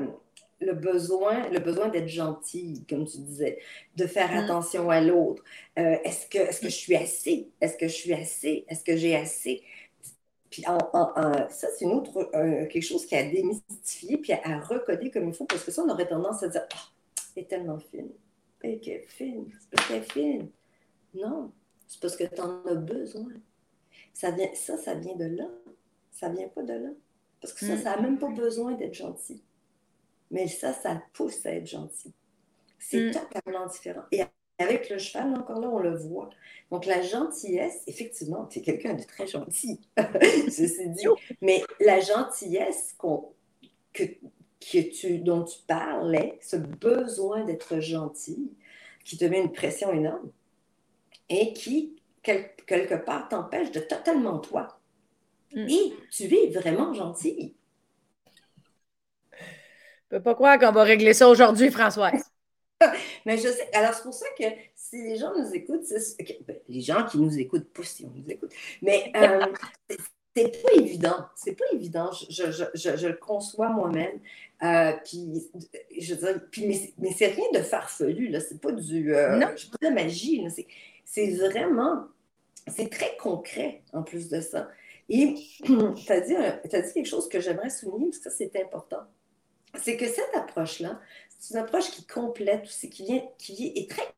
[0.62, 3.60] le besoin, le besoin d'être gentil, comme tu disais,
[3.96, 4.38] de faire mm.
[4.40, 5.44] attention à l'autre.
[5.78, 7.50] Euh, est-ce, que, est-ce que je suis assez?
[7.62, 8.66] Est-ce que je suis assez?
[8.68, 9.64] Est-ce que j'ai assez?
[10.50, 15.34] Puis ça, c'est une autre, quelque chose qui a démystifié puis à, recoder comme il
[15.34, 16.90] faut, parce que ça, on aurait tendance à dire Ah,
[17.36, 18.10] elle est tellement fine.
[18.62, 19.52] Elle est fine.
[19.60, 20.50] C'est parce qu'elle fine.
[21.14, 21.52] Non,
[21.88, 23.34] c'est parce que tu en as besoin.
[24.14, 25.48] Ça, vient, ça, ça vient de là.
[26.12, 26.90] Ça vient pas de là.
[27.42, 27.78] Parce que ça, mm.
[27.78, 29.42] ça n'a même pas besoin d'être gentil.
[30.32, 32.14] Mais ça, ça pousse à être gentil.
[32.78, 33.12] C'est mm.
[33.12, 34.04] totalement différent.
[34.12, 34.24] Et
[34.60, 36.30] avec le cheval, encore là, on le voit.
[36.70, 39.80] Donc, la gentillesse, effectivement, tu es quelqu'un de très gentil,
[40.50, 41.06] ceci dit.
[41.42, 42.96] Mais la gentillesse
[43.94, 44.04] que,
[44.60, 48.52] tu, dont tu parlais, ce besoin d'être gentil,
[49.06, 50.30] qui te met une pression énorme
[51.30, 54.80] et qui, quelque part, t'empêche de totalement toi.
[55.56, 55.68] Mm.
[55.68, 57.56] Et tu es vraiment gentil.
[59.32, 62.32] Je peux pas croire qu'on va régler ça aujourd'hui, Françoise.
[63.26, 63.70] Mais je sais.
[63.74, 65.86] Alors, c'est pour ça que si les gens nous écoutent,
[66.48, 69.46] ben, les gens qui nous écoutent, pas si on nous écoute, mais euh,
[70.36, 71.26] c'est pas évident.
[71.36, 72.12] C'est pas évident.
[72.12, 74.20] Je, je, je, je le conçois moi-même.
[74.64, 75.50] Euh, puis,
[75.98, 78.40] je veux puis, mais, mais c'est rien de farfelu, là.
[78.40, 79.14] C'est pas du.
[79.14, 79.48] Euh, non.
[79.48, 80.46] pas de la magie,
[81.06, 82.08] C'est vraiment.
[82.68, 84.70] C'est très concret, en plus de ça.
[85.10, 85.74] Et tu
[86.10, 89.02] as, dit, as dit quelque chose que j'aimerais souligner, parce que ça, c'est important.
[89.82, 91.00] C'est que cette approche-là,
[91.40, 94.14] c'est une approche qui complète, qui, vient, qui est très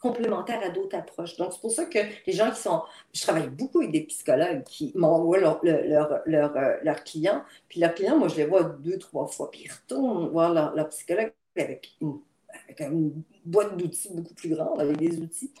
[0.00, 1.36] complémentaire à d'autres approches.
[1.36, 2.82] Donc, c'est pour ça que les gens qui sont...
[3.12, 7.42] Je travaille beaucoup avec des psychologues qui m'envoient euh, clients.
[7.68, 9.50] Puis leurs clients, moi, je les vois deux, trois fois.
[9.50, 15.18] Puis ils retournent voir leur, psychologue avec une, boîte d'outils beaucoup plus grande, avec des
[15.18, 15.52] outils.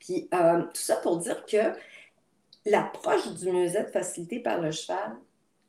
[0.00, 1.72] Puis euh, tout ça pour dire que
[2.64, 5.16] l'approche du mieux-être facilité par le cheval,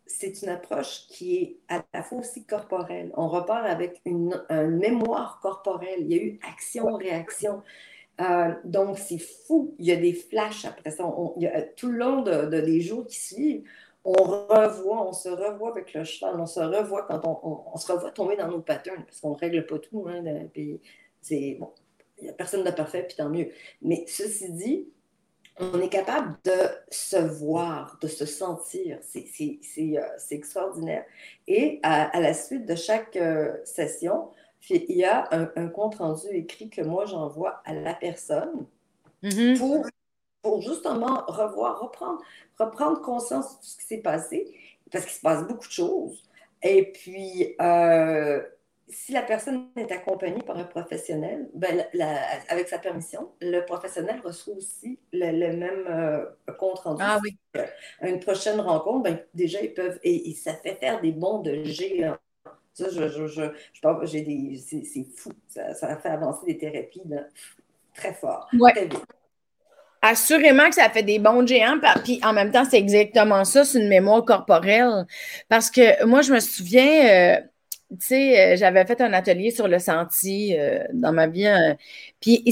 [0.07, 3.11] c'est une approche qui est à la fois aussi corporelle.
[3.15, 5.99] On repart avec une, mémoire corporelle.
[6.01, 7.61] Il y a eu action-réaction.
[8.19, 9.75] Euh, donc, c'est fou.
[9.79, 11.03] Il y a des flashs après ça.
[11.75, 13.63] tout le long de, des jours qui suivent,
[14.03, 18.11] on revoit, on se revoit avec le cheval, on se revoit quand on, se revoit
[18.11, 20.07] tomber dans nos patterns, parce qu'on ne règle pas tout.
[20.07, 20.23] Hein,
[21.21, 21.73] c'est bon,
[22.19, 23.49] il n'y a personne de parfait, puis tant mieux.
[23.81, 24.87] Mais ceci dit,
[25.59, 28.99] on est capable de se voir, de se sentir.
[29.01, 29.27] C'est
[29.79, 31.05] euh, extraordinaire.
[31.47, 34.29] Et à, la suite de chaque euh, session,
[34.69, 38.65] il y a un, compte rendu écrit que moi j'envoie à la personne
[39.23, 39.57] mm-hmm.
[39.57, 39.85] pour,
[40.41, 42.21] pour, justement revoir, reprendre,
[42.59, 44.53] reprendre conscience de tout ce qui s'est passé,
[44.91, 46.23] parce qu'il se passe beaucoup de choses.
[46.63, 48.41] Et puis, euh,
[48.89, 51.85] si la personne est accompagnée par un professionnel, ben,
[52.47, 56.25] avec sa permission, le professionnel reçoit aussi le, même euh,
[56.57, 57.03] compte rendu.
[57.05, 57.37] Ah oui.
[58.01, 62.17] une prochaine rencontre, ben, déjà, ils peuvent, et, ça fait faire des bons de géants.
[62.73, 63.41] Ça, je, je, je,
[63.73, 65.31] je j'ai des, c'est, fou.
[65.47, 67.01] Ça, ça fait avancer des thérapies
[67.93, 68.47] très fort.
[68.69, 68.87] Très
[70.01, 73.79] Assurément que ça fait des bons géants, puis en même temps, c'est exactement ça, c'est
[73.79, 75.05] une mémoire corporelle.
[75.49, 77.41] Parce que moi, je me souviens, euh,
[77.89, 81.47] tu sais, euh, j'avais fait un atelier sur le senti euh, dans ma vie.
[82.19, 82.43] puis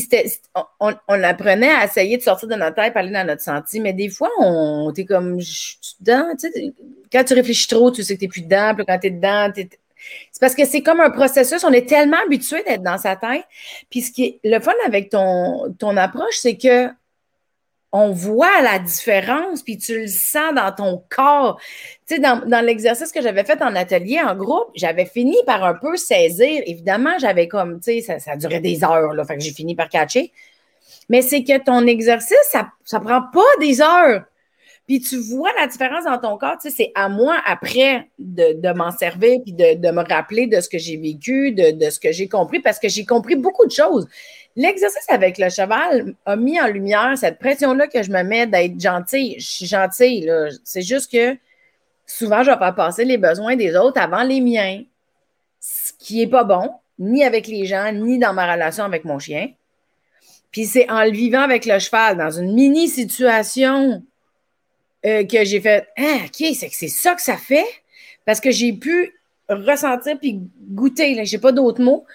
[0.80, 3.94] on, on, apprenait à essayer de sortir de notre tête, aller dans notre senti, mais
[3.94, 5.40] des fois, on est comme
[6.00, 6.34] dedans.
[6.40, 6.74] Tu sais,
[7.12, 8.74] quand tu réfléchis trop, tu sais que tu n'es plus dedans.
[8.76, 9.68] Puis quand tu es dedans, tu
[10.32, 11.64] c'est parce que c'est comme un processus.
[11.64, 13.46] On est tellement habitué d'être dans sa tête.
[13.90, 16.90] Puis ce qui est le fun avec ton, ton approche, c'est que
[17.98, 21.58] on voit la différence, puis tu le sens dans ton corps.
[22.06, 25.96] Tu dans, l'exercice que j'avais fait en atelier, en groupe, j'avais fini par un peu
[25.96, 26.62] saisir.
[26.66, 29.88] Évidemment, j'avais comme, tu sais, ça, durait des heures, là, fait que j'ai fini par
[29.88, 30.34] catcher.
[31.08, 34.24] Mais c'est que ton exercice, ça ne prend pas des heures.
[34.88, 38.74] Puis tu vois la différence dans ton corps, tu sais, c'est à moi après de,
[38.74, 42.28] m'en servir, puis de, me rappeler de ce que j'ai vécu, de ce que j'ai
[42.28, 44.06] compris, parce que j'ai compris beaucoup de choses.
[44.58, 48.80] L'exercice avec le cheval a mis en lumière cette pression-là que je me mets d'être
[48.80, 49.36] gentille.
[49.40, 50.48] Je suis gentille, là.
[50.64, 51.38] C'est juste que
[52.06, 54.82] souvent, je vais faire passer les besoins des autres avant les miens,
[55.60, 59.20] ce qui n'est pas bon, ni avec les gens, ni dans ma relation avec mon
[59.20, 59.50] chien.
[60.52, 64.02] Puis c'est en le vivant avec le cheval, dans une mini-situation
[65.06, 67.66] euh, que j'ai fait ah, OK, c'est que c'est ça que ça fait.
[68.24, 69.14] Parce que j'ai pu
[69.50, 70.40] ressentir puis
[70.70, 72.06] goûter, je n'ai pas d'autres mots,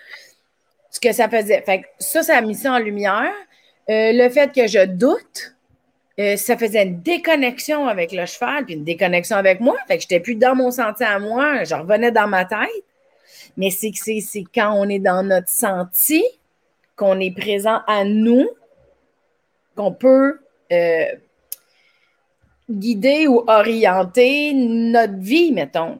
[0.90, 1.62] ce que ça faisait.
[1.62, 3.33] Fait ça, ça a mis ça en lumière.
[3.88, 5.55] Euh, le fait que je doute,
[6.18, 9.76] euh, ça faisait une déconnexion avec le cheval, puis une déconnexion avec moi.
[9.88, 12.68] Fait que j'étais plus dans mon sentier à moi, je revenais dans ma tête.
[13.57, 16.24] Mais c'est que c'est quand on est dans notre sentier,
[16.96, 18.48] qu'on est présent à nous,
[19.76, 20.40] qu'on peut
[20.72, 21.05] euh,
[22.70, 25.98] guider ou orienter notre vie, mettons.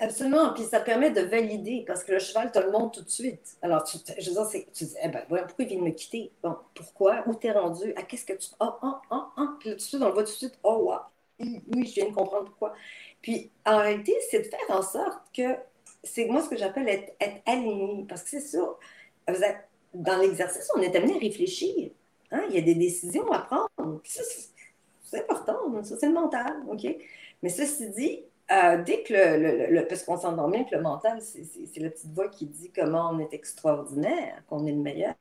[0.00, 0.54] Absolument.
[0.54, 3.56] Puis ça permet de valider parce que le cheval te le montre tout de suite.
[3.60, 6.32] Alors, tu, je veux dire, tu dis, eh ben, pourquoi il vient de me quitter?
[6.42, 7.22] Bon, pourquoi?
[7.26, 7.92] Où t'es rendu?
[7.94, 8.48] À qu'est-ce que tu.
[8.60, 9.46] Oh, oh, oh, oh.
[9.60, 10.58] Puis là, tout de suite, on le voit tout de suite.
[10.62, 11.00] Oh, wow.
[11.38, 12.74] Oui, je viens de comprendre pourquoi.
[13.20, 15.56] Puis en réalité, c'est de faire en sorte que
[16.02, 17.12] c'est moi ce que j'appelle être,
[17.44, 18.06] aligné.
[18.08, 18.78] Parce que c'est sûr,
[19.92, 21.90] dans l'exercice, on est amené à réfléchir.
[22.30, 22.44] Hein?
[22.48, 24.00] Il y a des décisions à prendre.
[24.04, 25.82] C'est important.
[25.82, 26.62] Ça, c'est le mental.
[26.68, 26.86] OK?
[27.42, 31.80] Mais ceci dit, euh, dès que le, parce qu'on s'entend bien que le mental, c'est
[31.80, 35.14] la petite voix qui dit comment on est extraordinaire, qu'on est le meilleur.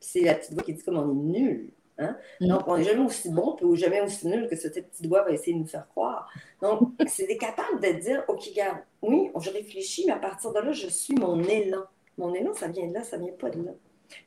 [0.00, 1.72] c'est la petite voix qui dit comment on est nul.
[1.98, 2.16] Hein.
[2.40, 2.48] Mm.
[2.48, 5.30] Donc, on n'est jamais aussi bon ou jamais aussi nul que cette petite voix va
[5.30, 6.28] essayer de nous faire croire.
[6.60, 10.72] Donc, c'est capable de dire, OK, regarde, oui, je réfléchis, mais à partir de là,
[10.72, 11.84] je suis mon élan.
[12.18, 13.72] Mon élan, ça vient de là, ça ne vient pas de là.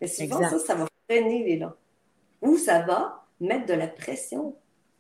[0.01, 1.73] Mais souvent, ça, ça va freiner l'élan.
[2.41, 4.55] Ou ça va mettre de la pression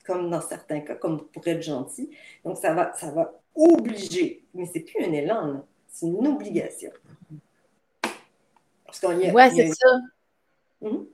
[0.07, 2.09] comme dans certains cas, comme pour être gentil.
[2.43, 4.43] Donc, ça va, ça va obligé.
[4.53, 6.91] Mais c'est plus un élan, c'est une obligation.
[8.85, 9.89] Parce ouais, c'est ça.
[10.81, 11.05] Mhm.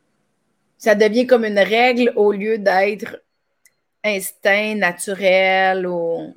[0.77, 3.21] Ça devient comme une règle au lieu d'être
[4.03, 6.33] instinct naturel ou.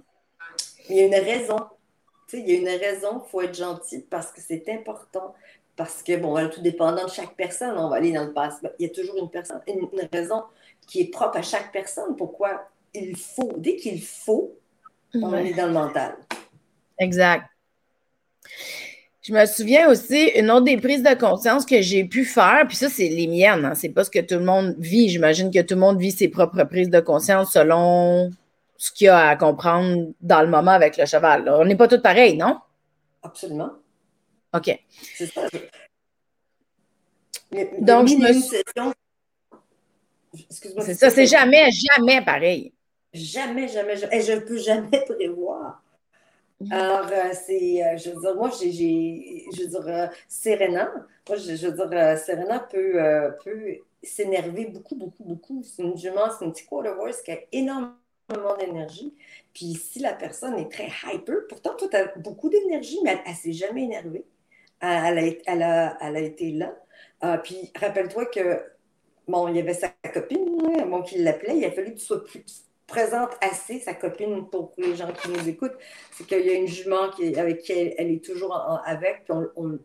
[0.88, 1.58] Il y a une raison.
[2.28, 5.34] Tu sais, il y a une raison, il faut être gentil parce que c'est important.
[5.76, 8.66] Parce que, bon, tout dépendant de chaque personne, on va aller dans le passé.
[8.78, 10.44] Il y a toujours une, personne, une, raison
[10.86, 12.16] qui est propre à chaque personne.
[12.16, 14.58] Pourquoi il faut, dès qu'il faut,
[15.14, 16.16] on est dans le mental.
[16.98, 17.44] Exact.
[19.22, 22.76] Je me souviens aussi, une autre des prises de conscience que j'ai pu faire, puis
[22.76, 25.08] ça, c'est les miennes, hein, c'est pas ce que tout le monde vit.
[25.08, 28.30] J'imagine que tout le monde vit ses propres prises de conscience selon
[28.76, 31.48] ce qu'il y a à comprendre dans le moment avec le cheval.
[31.48, 32.58] On n'est pas tous pareils, non?
[33.22, 33.70] Absolument.
[34.54, 34.78] OK.
[35.16, 35.48] C'est ça.
[37.80, 38.92] Donc, je me
[40.50, 42.72] C'est ça, c'est jamais, jamais pareil.
[43.12, 44.16] Jamais, jamais, jamais.
[44.18, 45.82] Et je ne peux jamais prévoir.
[46.70, 50.90] Alors, euh, c'est, euh, je veux dire, moi, j'ai, je veux dire, euh, Serena,
[51.28, 52.98] moi, je, veux dire, Serena peut,
[53.44, 55.62] peut s'énerver beaucoup, beaucoup, beaucoup.
[55.62, 59.14] C'est une jument, c'est une petite quarter voice qui a énormément d'énergie.
[59.52, 63.32] Puis si la personne est très hyper, pourtant, toi, tu as beaucoup d'énergie, mais elle
[63.32, 64.24] ne s'est jamais énervée.
[64.80, 66.74] Elle a, elle a, elle a été là.
[67.38, 68.62] puis rappelle-toi que,
[69.28, 70.56] bon, il y avait sa copine,
[70.88, 74.72] bon, qui l'appelait, il a fallu que tu sois plus présente assez sa copine pour
[74.78, 75.76] les gens qui nous écoutent,
[76.12, 79.78] c'est qu'il y a une jument qui, avec qui elle, est toujours avec, puis on,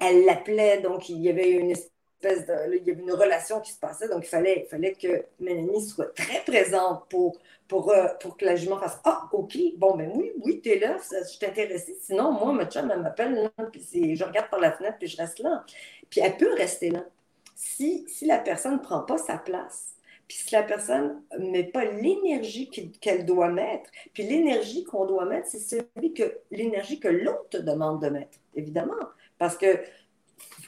[0.00, 3.72] elle l'appelait, donc il y avait une espèce de, il y avait une relation qui
[3.72, 8.08] se passait, donc il fallait, il fallait que Mélanie soit très présente pour, pour, euh,
[8.20, 11.26] pour que la jument fasse Ah, OK, bon, ben oui, oui, tu es là, je
[11.26, 11.96] suis intéressée.
[12.00, 15.38] Sinon, moi, ma chum, elle m'appelle, puis je regarde par la fenêtre, puis je reste
[15.40, 15.64] là.
[16.10, 17.04] Puis elle peut rester là.
[17.54, 19.94] Si, si la personne ne prend pas sa place,
[20.26, 25.26] puis si la personne ne met pas l'énergie qu'elle doit mettre, puis l'énergie qu'on doit
[25.26, 28.94] mettre, c'est que l'énergie que l'autre te demande de mettre, évidemment.
[29.38, 29.80] Parce que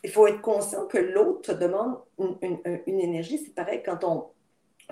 [0.05, 3.39] il faut être conscient que l'autre te demande une, énergie.
[3.39, 4.27] C'est pareil quand on,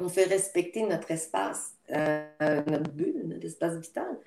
[0.03, 4.19] on, fait respecter notre espace, euh, notre bulle, notre espace vital.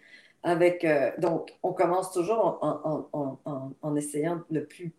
[0.44, 4.94] Avec, euh, donc, on commence toujours en, en, en essayant le plus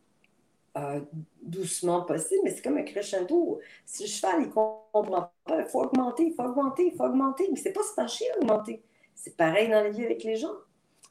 [0.79, 1.01] euh,
[1.43, 3.61] doucement possible, mais c'est comme un crescendo.
[3.85, 7.49] Si le cheval, il comprend pas, il faut augmenter, il faut augmenter, il faut augmenter.
[7.51, 8.83] Mais c'est pas se fâcher augmenter.
[9.15, 10.55] C'est pareil dans la vie avec les gens.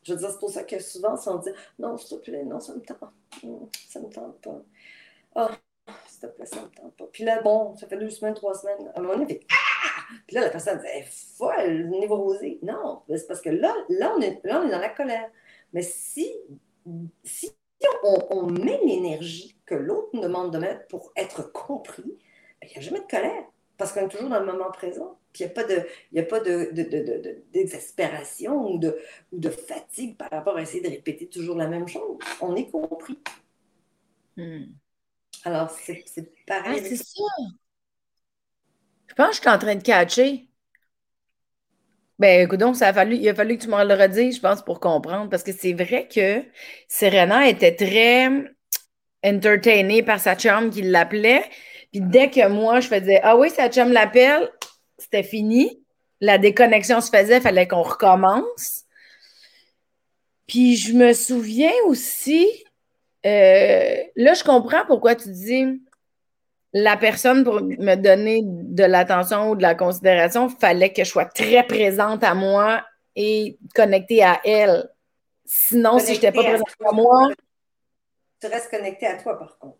[0.03, 1.49] Je veux dire, c'est pour ça que souvent, si on dit
[1.79, 2.99] non, s'il te plaît, non, ça me tente.
[3.89, 4.61] Ça me tente pas.
[5.35, 5.51] Ah,
[6.07, 7.05] s'il te plaît, ça me tente pas.
[7.11, 8.91] Puis là, bon, ça fait deux semaines, trois semaines.
[8.95, 9.87] À un moment donné, ah!
[10.25, 12.59] Puis là, la personne dit, elle est folle, névrosée.
[12.61, 15.29] Non, c'est parce que là, là on, est, là, on est dans la colère.
[15.73, 16.33] Mais si,
[17.23, 17.51] si
[18.03, 22.17] on, met l'énergie que l'autre nous demande de mettre pour être compris,
[22.61, 23.43] ben, il n'y a jamais de colère
[23.77, 25.19] parce qu'on est toujours dans le moment présent.
[25.31, 28.97] Puis il n'y a pas de, y a pas de, d'exaspération ou, de,
[29.31, 32.17] ou de fatigue par rapport à essayer de répéter toujours la même chose.
[32.41, 33.19] On est compris.
[34.35, 34.63] Hmm.
[35.43, 36.03] Alors, c'est,
[36.47, 36.79] pareil.
[36.79, 37.23] Ah, c'est ça.
[39.07, 40.49] Je pense que je suis en train de catcher.
[42.17, 44.41] Ben, écoute, donc, ça a fallu, il a fallu que tu me le redises, je
[44.41, 46.43] pense, pour comprendre, parce que c'est vrai que
[46.87, 48.56] Serena était très
[49.27, 51.43] entertainée par sa chum qui l'appelait.
[51.91, 54.49] Puis dès que moi, je faisais Ah oui, sa chum l'appelle,
[54.97, 55.83] c'était fini.
[56.19, 58.83] La déconnexion se faisait, il fallait qu'on recommence.
[60.47, 62.47] Puis je me souviens aussi,
[63.25, 65.81] euh, là, je comprends pourquoi tu dis
[66.73, 71.25] la personne pour me donner de l'attention ou de la considération, fallait que je sois
[71.25, 72.83] très présente à moi
[73.15, 74.89] et connectée à elle.
[75.45, 77.29] Sinon, si je n'étais pas présente à, moi.
[78.39, 79.77] Tu restes connectée à toi, par contre.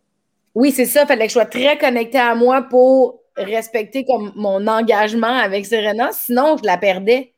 [0.56, 1.04] Oui, c'est ça.
[1.04, 5.66] Il fallait que je sois très connectée à moi pour respecter comme mon engagement avec
[5.66, 6.12] Serena.
[6.12, 7.34] Sinon, je la perdais.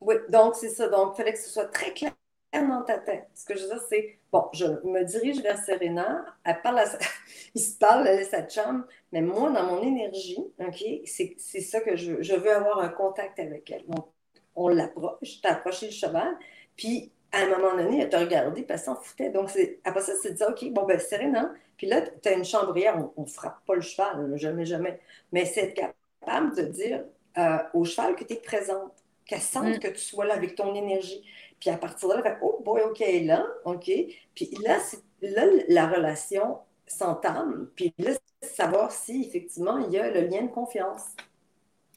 [0.00, 0.88] Oui, donc c'est ça.
[0.88, 2.12] Donc, il fallait que ce soit très clair
[2.52, 3.28] dans ta tête.
[3.34, 6.86] Ce que je veux dire, c'est bon, je me dirige vers Serena, elle parle à
[6.86, 6.98] sa...
[7.54, 11.96] il se parle, elle sa chum, mais moi, dans mon énergie, OK, c'est ça que
[11.96, 12.22] je veux.
[12.22, 13.84] Je veux avoir un contact avec elle.
[13.86, 14.06] Donc,
[14.54, 16.34] on l'approche, t'as approché le cheval,
[16.76, 19.30] puis à un moment donné, elle t'a regardé, puis elle s'en foutait.
[19.30, 19.50] Donc,
[19.84, 22.96] après ça, c'est de dire, OK, bon, ben, Serena, puis là, tu as une chambrière,
[23.16, 25.00] on ne frappe pas le cheval, jamais, jamais,
[25.32, 25.74] mais c'est être
[26.20, 27.04] capable de dire
[27.38, 28.92] euh, au cheval que tu es présente,
[29.26, 29.78] qu'elle sente mm.
[29.78, 31.22] que tu sois là avec ton énergie.
[31.60, 33.90] Puis à partir de là, fait, oh boy, OK, là, OK.
[34.34, 34.78] Puis là,
[35.22, 37.68] là la relation s'entame.
[37.74, 38.12] Puis là,
[38.42, 41.02] savoir si effectivement il y a le lien de confiance.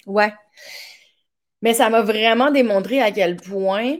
[0.05, 0.33] Ouais.
[1.61, 3.97] Mais ça m'a vraiment démontré à quel point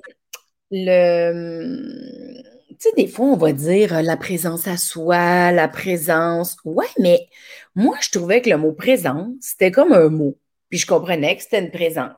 [0.71, 2.41] le.
[2.69, 6.55] Tu sais, des fois, on va dire la présence à soi, la présence.
[6.63, 7.27] Ouais, mais
[7.75, 10.37] moi, je trouvais que le mot présence, c'était comme un mot.
[10.69, 12.15] Puis je comprenais que c'était une présence.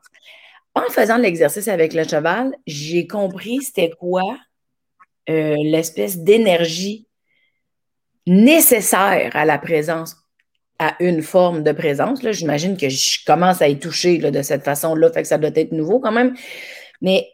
[0.75, 4.23] en faisant l'exercice avec le cheval, j'ai compris c'était quoi
[5.29, 7.07] euh, l'espèce d'énergie
[8.27, 10.15] nécessaire à la présence,
[10.79, 12.21] à une forme de présence.
[12.31, 15.71] J'imagine que je commence à y toucher de cette façon-là, fait que ça doit être
[15.71, 16.35] nouveau quand même.
[17.01, 17.27] Mais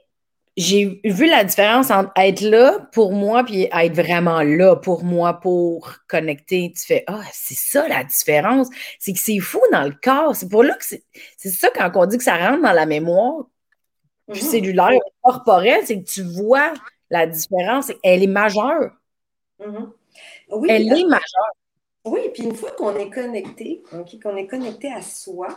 [0.58, 5.40] j'ai vu la différence entre être là pour moi puis être vraiment là pour moi
[5.40, 6.74] pour connecter.
[6.76, 8.68] Tu fais Ah, c'est ça la différence.
[9.00, 10.36] C'est que c'est fou dans le corps.
[10.36, 11.04] C'est pour là que c'est.
[11.38, 13.46] Ça quand on dit que ça rentre dans la mémoire
[14.30, 14.42] mm-hmm.
[14.42, 16.74] cellulaire, corporelle, c'est que tu vois
[17.12, 17.92] la différence.
[18.04, 18.92] Elle est majeure.
[19.60, 19.92] Mm-hmm.
[20.50, 21.54] Oui, Elle est majeure.
[22.06, 23.84] Oui, puis une fois qu'on est connecté,
[24.24, 25.50] qu'on est connecté à soi,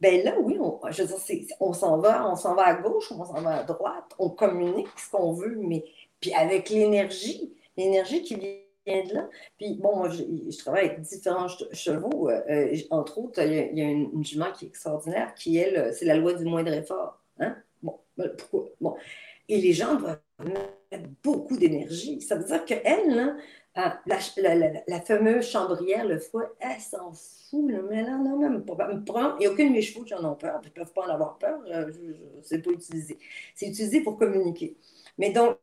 [0.00, 2.32] ben là, oui, on, je veux dire, on s'en va,
[2.64, 5.84] à gauche, on s'en va à droite, on communique ce qu'on veut, mais
[6.34, 9.28] avec l'énergie, l'énergie qui vient de là.
[9.58, 12.28] Puis bon, moi, je, travaille avec différents chevaux.
[12.28, 16.16] Euh, euh, entre autres, il y a, une, jument qui est extraordinaire, qui, c'est la
[16.16, 17.20] loi du moindre effort.
[17.38, 17.56] Hein?
[17.82, 18.68] Bon, ben, pourquoi?
[18.80, 18.96] Bon.
[19.48, 22.20] Et les gens doivent mettre beaucoup d'énergie.
[22.20, 23.36] Ça veut dire qu'elle,
[23.76, 28.64] ah, la, fameuse chambrière, le foie, elle s'en fout, mais là, non, même.
[28.66, 31.02] Il n'y a aucun de mes chevaux qui en ont peur, ils ne peuvent pas
[31.02, 31.92] en avoir peur, euh,
[32.42, 33.18] c'est pas utilisé.
[33.54, 34.76] C'est utilisé pour communiquer.
[35.18, 35.58] Mais donc,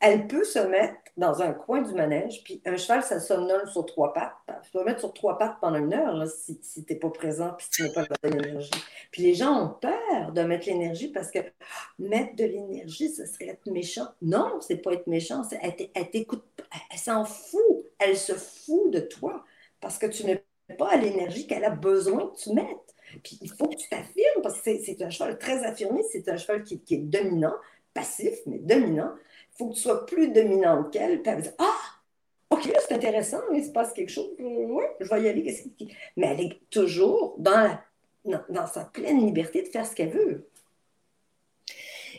[0.00, 3.86] elle peut se mettre dans un coin du manège, puis un cheval, ça somnole sur
[3.86, 4.34] trois pattes.
[4.64, 7.52] Tu peux mettre sur trois pattes pendant une heure là, si, tu n'es pas présent,
[7.56, 8.70] puis si tu n'as pas de l'énergie.
[9.10, 11.38] Puis les gens ont peur de mettre l'énergie parce que
[11.98, 14.06] mettre de l'énergie, ce serait être méchant.
[14.22, 15.60] Non, c'est pas être méchant, c'est
[15.94, 16.44] elle t'écoute,
[16.90, 19.44] elle s'en fout, elle se fout de toi
[19.80, 20.44] parce que tu n'es
[20.78, 22.94] pas l'énergie qu'elle a besoin que tu mettes.
[23.22, 26.36] Puis il faut que tu t'affirmes parce que c'est un cheval très affirmé, c'est un
[26.36, 27.54] cheval qui, est dominant,
[27.94, 29.12] passif, mais dominant.
[29.52, 31.22] Il faut que tu sois plus dominante qu'elle.
[31.22, 31.78] Puis elle va dire Ah,
[32.50, 34.30] OK, c'est intéressant, il se passe quelque chose.
[34.38, 35.64] Oui, je vais y aller.
[36.16, 40.48] Mais elle est toujours dans sa pleine liberté de faire ce qu'elle veut.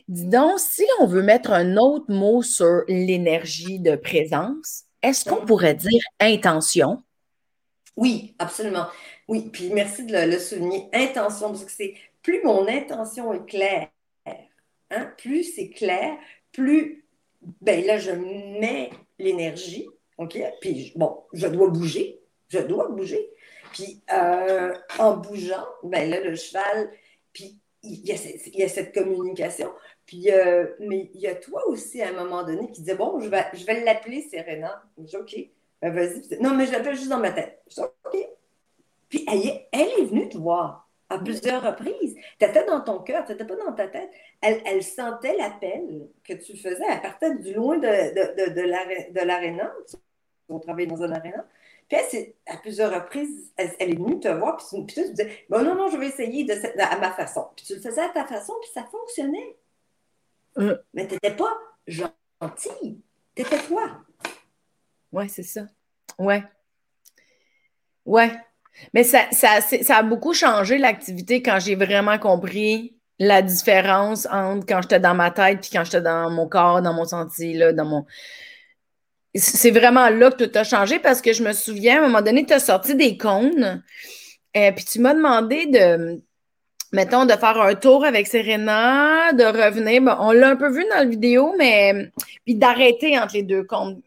[0.07, 5.45] Dis donc, si on veut mettre un autre mot sur l'énergie de présence, est-ce qu'on
[5.45, 7.03] pourrait dire intention?
[7.97, 8.87] Oui, absolument.
[9.27, 10.87] Oui, puis merci de le, souligner.
[10.93, 13.89] Intention, parce que c'est plus mon intention est claire,
[14.91, 16.17] hein, plus c'est clair,
[16.51, 17.05] plus
[17.61, 18.89] ben là, je mets
[19.19, 19.87] l'énergie,
[20.17, 20.37] OK?
[20.61, 23.29] Puis bon, je dois bouger, je dois bouger.
[23.73, 26.91] Puis euh, en bougeant, ben là, le cheval,
[27.33, 28.15] puis il y, a,
[28.47, 29.71] il y a cette communication.
[30.07, 33.19] Puis, euh, mais il y a toi aussi, à un moment donné, qui disait Bon,
[33.19, 34.81] je vais, je vais l'appeler Serena.
[34.97, 35.35] Je dis OK,
[35.81, 36.41] ben, vas-y.
[36.41, 37.61] Non, mais je l'appelle juste dans ma tête.
[37.69, 38.27] Je dis OK.
[39.09, 42.15] Puis, elle, elle est venue te voir à plusieurs reprises.
[42.39, 44.09] Tu étais dans ton cœur, tu n'étais pas dans ta tête.
[44.41, 46.83] Elle, elle sentait l'appel que tu faisais.
[46.89, 49.73] Elle partait du loin de, de, de, l'aréna.
[50.49, 51.45] On travaillait dans un aréna.
[51.89, 55.63] Puis elle, à plusieurs reprises, elle, est venue te voir, puis, puis tu disais, bon,
[55.63, 57.47] non, non, je vais essayer de, à ma façon.
[57.55, 59.55] Puis tu le faisais à ta façon, puis ça fonctionnait.
[60.57, 60.77] Euh.
[60.93, 61.53] Mais tu n'étais pas
[61.87, 63.01] gentille.
[63.35, 63.89] Tu étais toi.
[65.11, 65.61] Ouais, c'est ça.
[66.17, 66.43] Ouais.
[68.05, 68.31] Ouais.
[68.93, 74.65] Mais ça, ça, ça a beaucoup changé l'activité quand j'ai vraiment compris la différence entre
[74.65, 77.73] quand j'étais dans ma tête puis quand j'étais dans mon corps, dans mon sentier, là,
[77.73, 78.05] dans mon.
[79.35, 82.21] C'est vraiment là que tout a changé parce que je me souviens, à un moment
[82.21, 83.83] donné, tu as sorti des cônes.
[84.53, 86.21] et euh, puis tu m'as demandé de,
[86.91, 90.01] mettons, de faire un tour avec Serena, de revenir.
[90.19, 92.11] on l'a un peu vu dans la vidéo, mais
[92.45, 93.97] puis d'arrêter entre les deux comptes.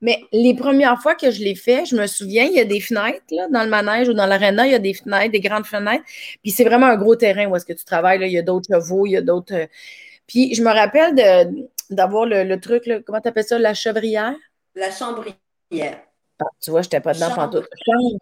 [0.00, 2.80] Mais les premières fois que je l'ai fait, je me souviens, il y a des
[2.80, 5.66] fenêtres là, dans le manège ou dans l'aréna, il y a des fenêtres, des grandes
[5.66, 6.04] fenêtres.
[6.42, 8.18] Puis c'est vraiment un gros terrain où est-ce que tu travailles.
[8.18, 8.26] Là.
[8.26, 9.54] Il y a d'autres chevaux, il y a d'autres.
[9.54, 9.66] Euh,
[10.26, 11.14] puis je me rappelle
[11.90, 14.34] d'avoir le, truc, là, comment tu appelles ça, la chevrière?
[14.74, 15.34] La chambrière.
[16.38, 17.66] Ah, tu vois, je n'étais pas dedans pendant tout.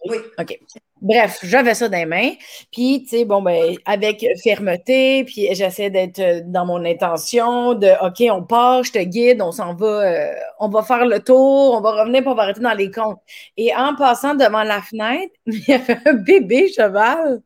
[0.08, 0.18] Oui.
[0.38, 0.60] OK.
[1.04, 2.30] Bref, j'avais ça dans les mains.
[2.72, 7.88] Puis, tu sais, bon, ben, avec fermeté, puis j'essaie d'être euh, dans mon intention de
[8.06, 11.74] OK, on part, je te guide, on s'en va, euh, on va faire le tour,
[11.74, 13.20] on va revenir pour arrêter dans les comptes.
[13.58, 17.42] Et en passant devant la fenêtre, il y avait un bébé cheval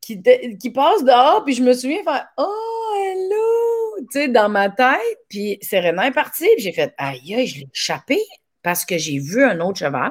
[0.00, 0.20] qui,
[0.60, 4.06] qui passe dehors, puis je me souviens faire Oh, hello!
[4.10, 7.68] Tu sais, dans ma tête, puis Serena est partie, puis j'ai fait Aïe, je l'ai
[7.72, 8.18] échappé
[8.64, 10.10] parce que j'ai vu un autre cheval.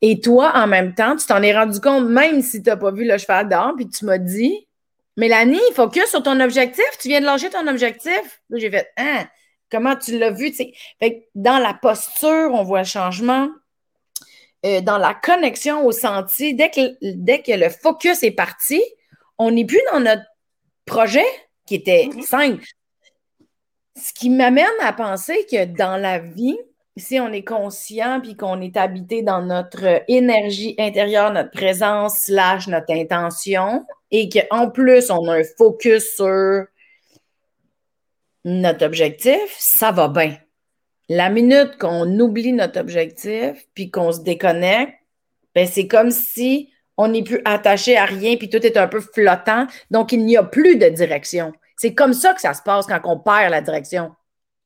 [0.00, 2.90] Et toi, en même temps, tu t'en es rendu compte, même si tu n'as pas
[2.90, 4.66] vu le cheval dehors, puis tu m'as dit,
[5.16, 8.40] Mélanie, focus sur ton objectif, tu viens de lâcher ton objectif.
[8.52, 9.26] J'ai fait, hein,
[9.70, 10.52] comment tu l'as vu?
[10.52, 13.48] Fait dans la posture, on voit le changement.
[14.66, 18.82] Euh, dans la connexion au sentier, dès que, dès que le focus est parti,
[19.38, 20.24] on n'est plus dans notre
[20.84, 21.26] projet
[21.66, 22.22] qui était mm-hmm.
[22.22, 22.64] simple.
[23.96, 26.58] Ce qui m'amène à penser que dans la vie,
[26.98, 32.68] si on est conscient puis qu'on est habité dans notre énergie intérieure, notre présence slash
[32.68, 36.64] notre intention, et qu'en plus, on a un focus sur
[38.44, 40.36] notre objectif, ça va bien.
[41.08, 44.94] La minute qu'on oublie notre objectif puis qu'on se déconnecte,
[45.54, 49.00] ben c'est comme si on n'est plus attaché à rien puis tout est un peu
[49.00, 49.66] flottant.
[49.90, 51.52] Donc, il n'y a plus de direction.
[51.76, 54.12] C'est comme ça que ça se passe quand on perd la direction.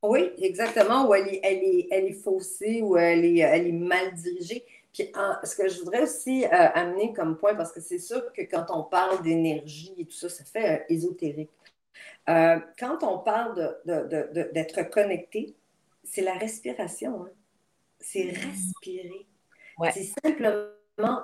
[0.03, 1.09] Oui, exactement.
[1.09, 4.65] Ou elle est, elle est, elle est faussée ou elle est, elle est mal dirigée.
[4.93, 5.11] Puis
[5.45, 8.67] ce que je voudrais aussi euh, amener comme point, parce que c'est sûr que quand
[8.69, 11.51] on parle d'énergie et tout ça, ça fait euh, ésotérique.
[12.29, 15.55] Euh, quand on parle d'être connecté,
[16.05, 17.25] c'est la respiration.
[17.25, 17.31] Hein.
[17.99, 18.51] C'est mm.
[18.51, 19.27] respirer.
[19.95, 21.23] C'est simplement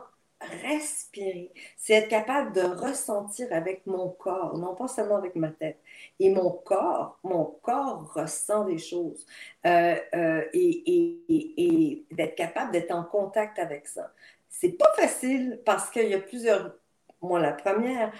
[0.62, 1.53] respirer.
[1.76, 5.78] C'est être capable de ressentir avec mon corps, non pas seulement avec ma tête.
[6.20, 9.26] Et mon corps, mon corps ressent des choses.
[9.66, 14.12] Euh, euh, et, d'être capable d'être en contact avec ça.
[14.49, 16.74] C'est pas facile parce qu'il y a plusieurs.
[17.20, 18.12] Moi, la première,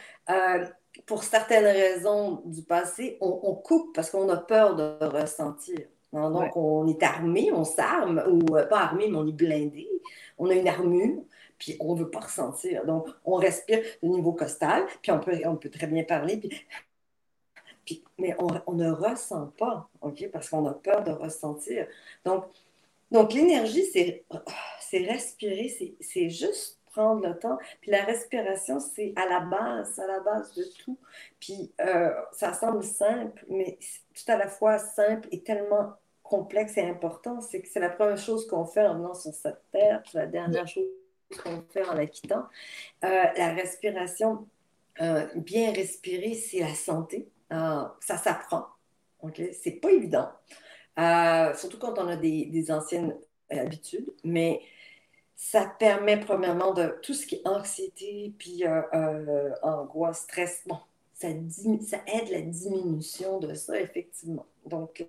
[1.07, 5.79] pour certaines raisons du passé, on, coupe parce qu'on a peur de ressentir.
[6.13, 9.89] Hein, donc, on est armé, on s'arme, ou euh, pas armé, mais on est blindé.
[10.39, 11.23] On a une armure,
[11.59, 12.85] puis on ne veut pas ressentir.
[12.87, 18.05] Donc, on respire au niveau costal, puis on peut, on peut très bien parler, puis,
[18.19, 21.87] mais on, ne ressent pas, OK, parce qu'on a peur de ressentir.
[22.25, 22.45] Donc,
[23.11, 24.25] donc l'énergie, c'est
[24.93, 27.59] respirer, c'est juste prendre le temps.
[27.81, 30.99] Puis la respiration, c'est à la base, à la base de tout.
[31.41, 33.79] Puis euh, ça semble simple, mais
[34.15, 37.41] tout à la fois simple et tellement complexe et important.
[37.41, 40.27] C'est que c'est la première chose qu'on fait en venant sur cette terre, puis la
[40.27, 40.85] dernière chose
[41.43, 42.47] qu'on fait en la quittant.
[43.05, 44.47] Euh, la respiration,
[45.01, 47.29] euh, bien respirer, c'est la santé.
[47.51, 48.67] ça s'apprend.
[49.63, 50.31] C'est pas évident.
[51.57, 53.17] surtout quand on a des, anciennes
[53.51, 54.61] habitudes, mais
[55.39, 60.65] ça permet premièrement de tout ce qui est anxiété, puis euh, euh, angoisse, stress.
[60.67, 60.79] Bon,
[61.15, 61.29] ça,
[61.87, 64.47] ça, aide la diminution de ça, effectivement.
[64.67, 65.07] Donc,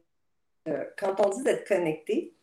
[0.67, 2.35] euh, quand on dit d'être connecté,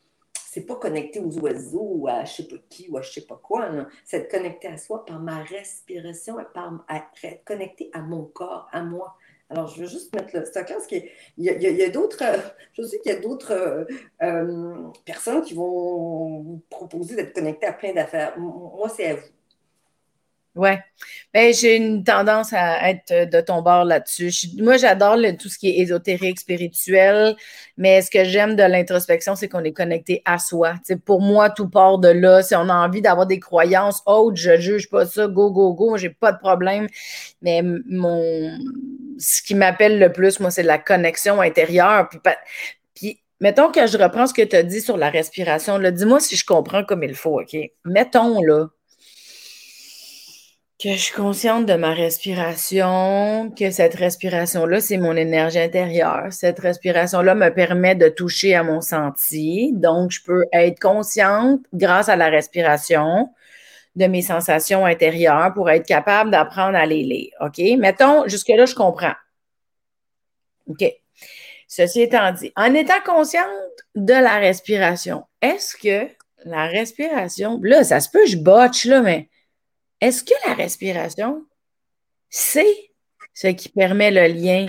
[0.57, 3.27] c'est pas connecté aux oiseaux ou à je sais pas qui ou à je sais
[3.27, 3.69] pas quoi.
[4.07, 8.67] C'est être connecté à soi par ma respiration et par être connecté à mon corps,
[8.73, 9.19] à moi.
[9.51, 12.39] Alors, je veux juste mettre le stock parce qu'il y a, d'autres, euh,
[12.73, 13.85] je sais qu'il y a d'autres euh,
[14.23, 18.39] euh, personnes qui vont vous proposer d'être connectés à plein d'affaires.
[18.39, 19.36] Moi, c'est à vous.
[20.57, 20.71] Oui.
[21.35, 24.33] Ben, j'ai une tendance à être de ton bord là-dessus.
[24.59, 27.37] moi, j'adore tout ce qui est ésotérique, spirituel,
[27.77, 30.75] mais ce que j'aime de l'introspection, c'est qu'on est connecté à soi.
[31.05, 32.43] pour moi, tout part de là.
[32.43, 35.99] Si on a envie d'avoir des croyances autres, je juge pas ça, go, go, go,
[35.99, 36.87] j'ai pas de problème.
[37.43, 38.59] Mais mon
[39.19, 42.09] ce qui m'appelle le plus, moi, c'est la connexion intérieure.
[42.09, 42.21] Puis,
[42.95, 45.79] puis mettons que je reprends ce que tu as dit sur la respiration.
[45.79, 47.57] Dis-moi si je comprends comme il faut, OK?
[47.85, 48.69] Mettons là
[50.79, 56.27] que je suis consciente de ma respiration, que cette respiration-là, c'est mon énergie intérieure.
[56.31, 59.73] Cette respiration-là me permet de toucher à mon senti.
[59.73, 63.31] Donc, je peux être consciente grâce à la respiration
[63.95, 67.33] de mes sensations intérieures pour être capable d'apprendre à les lire.
[67.41, 67.59] OK?
[67.79, 69.15] Mettons, jusque-là, je comprends.
[70.67, 70.85] OK?
[71.69, 73.47] Ceci étant dit, en étant consciente
[73.95, 76.13] de la respiration, est-ce que
[76.45, 79.31] la respiration, là, ça se peut, je botche, là, mais
[80.01, 81.45] est-ce que la respiration,
[82.29, 82.91] c'est
[83.33, 84.69] ce qui permet le lien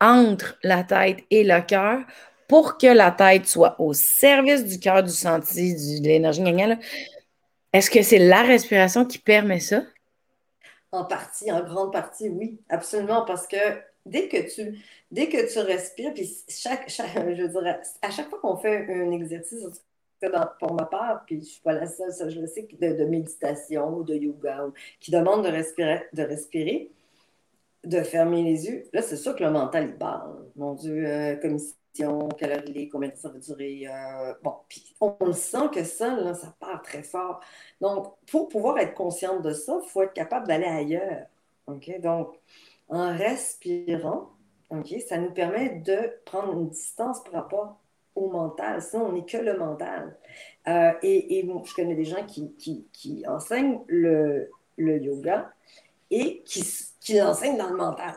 [0.00, 2.00] entre la tête et le cœur
[2.48, 6.42] pour que la tête soit au service du cœur, du senti, de l'énergie
[7.72, 9.82] Est-ce que c'est la respiration qui permet ça?
[10.92, 13.56] En partie, en grande partie, oui, absolument, parce que
[14.06, 19.64] dès que tu, respires, puis je dirais, à chaque fois qu'on fait un exercice,
[20.58, 23.04] pour ma part, puis je ne suis pas la seule, ça, je le sais, de,
[23.04, 24.66] méditation ou de yoga,
[25.00, 26.90] qui demande de respirer,
[27.84, 28.84] de fermer les yeux.
[28.92, 30.46] Là, c'est sûr que le mental, il parle.
[30.56, 33.86] Mon Dieu, euh, commission, calories, combien de temps ça va durer.
[33.86, 37.40] Euh, bon, puis on, le sent que ça, là, ça part très fort.
[37.80, 41.26] Donc, pour pouvoir être consciente de ça, il faut être capable d'aller ailleurs.
[41.66, 42.00] OK?
[42.00, 42.38] Donc,
[42.88, 44.30] en respirant,
[44.70, 47.80] OK, ça nous permet de prendre une distance par rapport
[48.14, 48.80] au mental.
[48.82, 50.16] Sinon, on n'est que le mental.
[50.68, 52.54] Euh, et, et je connais des gens qui,
[52.92, 55.52] qui, enseignent le, le, yoga
[56.10, 56.64] et qui,
[57.00, 58.14] qui l'enseignent dans le mental.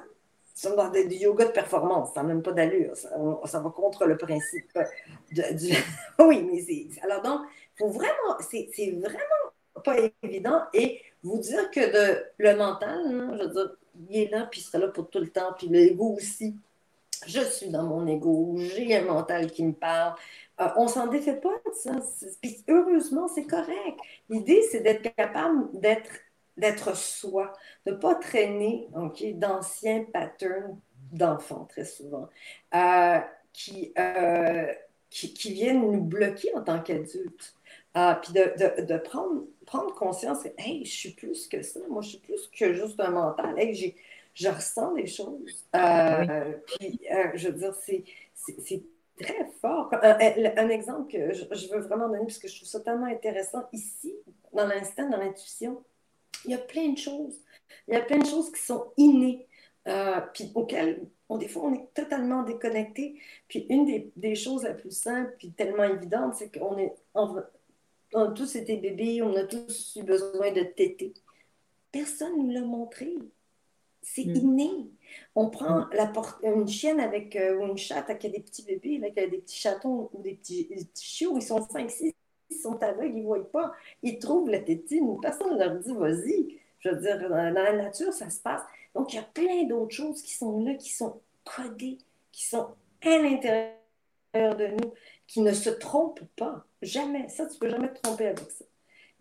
[0.54, 2.96] C'est dans du yoga de performance, ça n'a même pas d'allure.
[2.96, 4.76] Ça, va contre le principe
[5.32, 5.74] du.
[6.20, 6.88] oui, mais c'est.
[7.04, 7.42] Alors donc,
[7.78, 8.38] faut vraiment.
[8.40, 10.64] C'est vraiment pas évident.
[10.74, 13.78] Et vous dire que de, le mental, hein, je veux dire,
[14.10, 16.56] il est là, puis il sera là pour tout le temps, puis l'ego aussi
[17.26, 20.16] je suis dans mon ego, j'ai un mental qui me parle.
[20.60, 21.92] Euh, on s'en défait pas de ça.
[22.42, 24.00] Puis heureusement, c'est correct.
[24.30, 27.54] L'idée, c'est d'être capable d'être soi,
[27.86, 28.90] de ne pas traîner
[29.36, 30.80] d'anciens patterns
[31.12, 32.28] d'enfants, très souvent,
[32.76, 33.20] euh,
[33.54, 34.74] qui, euh,
[35.10, 37.56] qui, qui, viennent nous bloquer en tant qu'adultes.
[37.94, 42.10] puis de, de, prendre, prendre conscience que, hey, je suis plus que ça, moi, je
[42.10, 43.58] suis plus que juste un mental.
[43.58, 43.96] Hey,
[44.38, 45.66] je ressens des choses.
[45.76, 47.00] Euh, puis,
[47.36, 48.84] je veux dire, c'est
[49.20, 49.90] très fort.
[49.94, 54.14] Un, exemple que je, veux vraiment donner, parce que je trouve ça tellement intéressant ici,
[54.54, 55.84] dans l'instant, dans l'intuition
[56.46, 57.36] il y a plein de choses.
[57.88, 59.48] Il y a plein de choses qui sont innées,
[59.88, 63.20] euh, puis auxquelles, on, des fois, on est totalement déconnecté.
[63.48, 67.38] Puis une des, des, choses la plus simples, puis tellement évidente, c'est qu'on est, on,
[68.16, 71.14] a tous été bébés, on a tous eu besoin de téter.
[71.92, 73.16] Personne ne nous l'a montré.
[74.14, 74.36] C'est mm.
[74.36, 74.72] inné.
[75.36, 75.90] On prend mm.
[75.94, 76.12] la
[76.44, 79.28] une chienne avec, euh, ou une chatte qui a des petits bébés, là, qui a
[79.28, 82.14] des petits chatons ou des petits, des petits chiots, ils sont 5, 6,
[82.50, 83.74] ils sont aveugles, ils ne voient pas.
[84.04, 85.20] Ils trouvent la tétine.
[85.22, 86.60] Personne ne leur dit, vas-y.
[86.80, 88.62] Je veux dire, dans la nature, ça se passe.
[88.96, 91.98] Donc, il y a plein d'autres choses qui sont là, qui sont codées,
[92.32, 92.70] qui sont
[93.02, 93.76] à l'intérieur
[94.34, 94.94] de nous,
[95.28, 96.66] qui ne se trompent pas.
[96.82, 97.28] Jamais.
[97.28, 98.66] Ça, tu ne peux jamais te tromper avec ça.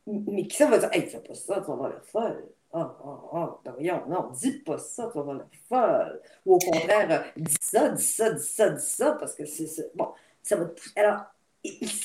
[0.06, 2.46] Mais qui ça va dire, hey, fais pas ça, tu vas avoir l'air folle.
[2.78, 6.20] Oh, oh, oh, ben voyons, non, dis pas ça, tu vas l'air folle.
[6.44, 9.90] Ou au contraire, dis ça, dis ça, dis ça, dis ça, parce que c'est.
[9.94, 10.08] Bon,
[10.42, 10.92] ça va te pousser.
[10.94, 11.22] Alors,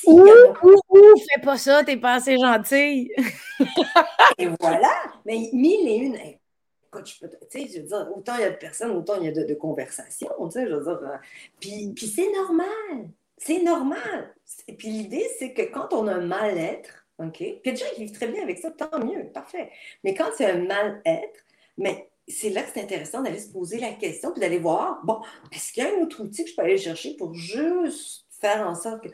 [0.07, 0.21] ouh,
[0.63, 3.11] ouh, ouh, fais pas ça, t'es pas assez gentille.
[4.37, 4.93] et voilà,
[5.25, 6.15] mais mille et une.
[6.15, 9.15] Écoute, je peux, tu sais, je veux dire, autant il y a de personnes, autant
[9.19, 11.03] il y a de, conversations, tu sais, je veux dire.
[11.03, 11.17] Euh,
[11.59, 14.33] puis, puis c'est normal, c'est normal.
[14.69, 17.77] Et puis l'idée, c'est que quand on a un mal-être, OK, puis il y des
[17.77, 19.71] gens qui vivent très bien avec ça, tant mieux, parfait.
[20.03, 21.39] Mais quand c'est un mal-être,
[21.77, 25.21] mais c'est là que c'est intéressant d'aller se poser la question puis d'aller voir, bon,
[25.51, 28.67] est-ce qu'il y a un autre outil que je peux aller chercher pour juste faire
[28.67, 29.09] en sorte que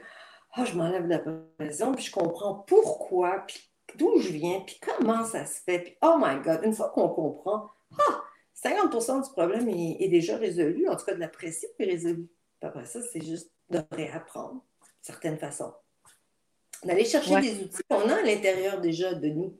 [0.57, 1.19] oh, je m'enlève la
[1.57, 3.59] pression, puis je comprends pourquoi, puis
[3.95, 7.09] d'où je viens, puis comment ça se fait, puis oh my God, une fois qu'on
[7.09, 8.23] comprend, ah,
[8.63, 12.29] 50% du problème est, déjà résolu, en tout cas de la pression est résolue.
[12.61, 15.73] après ça, c'est juste de réapprendre, de certaines façons.
[16.83, 19.57] D'aller chercher des outils qu'on a à l'intérieur déjà de nous.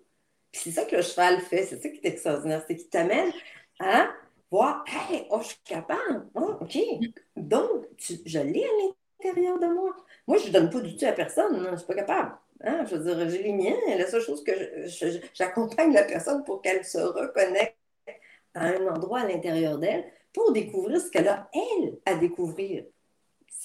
[0.52, 3.32] Puis c'est ça que le cheval fait, c'est ça qui est extraordinaire, c'est qu'il t'amène
[3.80, 4.10] à
[4.50, 6.78] voir, hey, oh, je suis capable, oh, OK.
[7.36, 9.96] Donc, je l'ai à l'intérieur de moi.
[10.28, 11.64] Moi, je ne donne pas du tout à personne.
[11.64, 12.38] Je ne suis pas capable.
[12.64, 12.86] Hein?
[12.86, 13.76] Je veux dire, j'ai les miens.
[13.98, 14.52] La seule chose que
[15.34, 17.78] j'accompagne la personne pour qu'elle se reconnecte
[18.54, 22.86] à un endroit à l'intérieur d'elle pour découvrir ce qu'elle a, elle, à découvrir.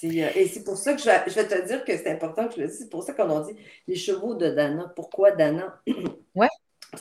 [0.03, 2.61] Euh, et c'est pour ça que je vais, te dire que c'est important que je
[2.61, 2.79] le dise.
[2.79, 3.55] C'est pour ça qu'on a dit
[3.87, 4.91] les chevaux de Dana.
[4.95, 5.81] Pourquoi Dana?
[6.35, 6.47] Ouais.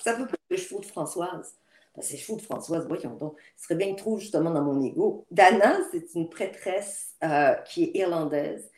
[0.02, 1.54] Ça peut pas les chevaux de Françoise.
[2.00, 3.36] C'est chevaux de Françoise, voyons donc.
[3.56, 5.26] Ce serait bien que trouve justement dans mon ego.
[5.30, 8.70] Dana, c'est une prêtresse euh, qui est irlandaise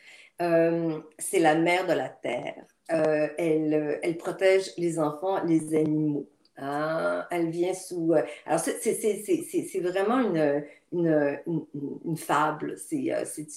[0.43, 2.65] euh, c'est la mère de la terre.
[2.93, 6.29] Euh, elle, euh, elle, protège les enfants, les animaux.
[6.57, 7.27] Hein.
[7.31, 8.13] Elle vient sous.
[8.47, 10.65] alors, c'est vraiment une,
[10.95, 12.77] une, fable.
[12.79, 12.99] C'est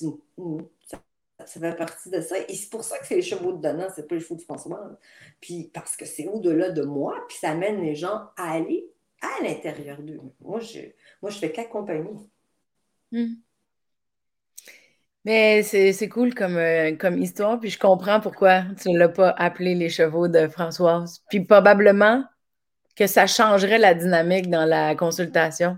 [0.01, 0.17] une,
[0.85, 0.99] ça,
[1.45, 2.35] fait partie de ça.
[2.47, 4.41] Et c'est pour ça que c'est les chevaux de Donnant, c'est pas les chevaux de
[4.41, 4.97] François.
[5.39, 8.89] Puis parce que c'est au-delà de moi, puis ça amène les gens à aller
[9.21, 10.19] à l'intérieur d'eux.
[10.41, 10.79] Moi, je,
[11.21, 12.11] moi, je fais qu'accompagner.
[13.11, 13.35] Mmh.
[15.25, 19.31] Mais c'est cool comme, euh, comme histoire, puis je comprends pourquoi tu ne l'as pas
[19.31, 21.21] appelé les chevaux de Françoise.
[21.29, 22.23] Puis probablement
[22.95, 25.77] que ça changerait la dynamique dans la consultation.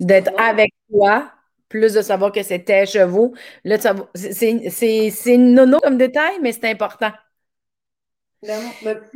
[0.00, 1.30] D'être avec toi,
[1.68, 3.34] plus de savoir que c'était chevaux.
[3.64, 3.76] Là,
[4.14, 7.12] c'est nono comme détail, mais c'est important.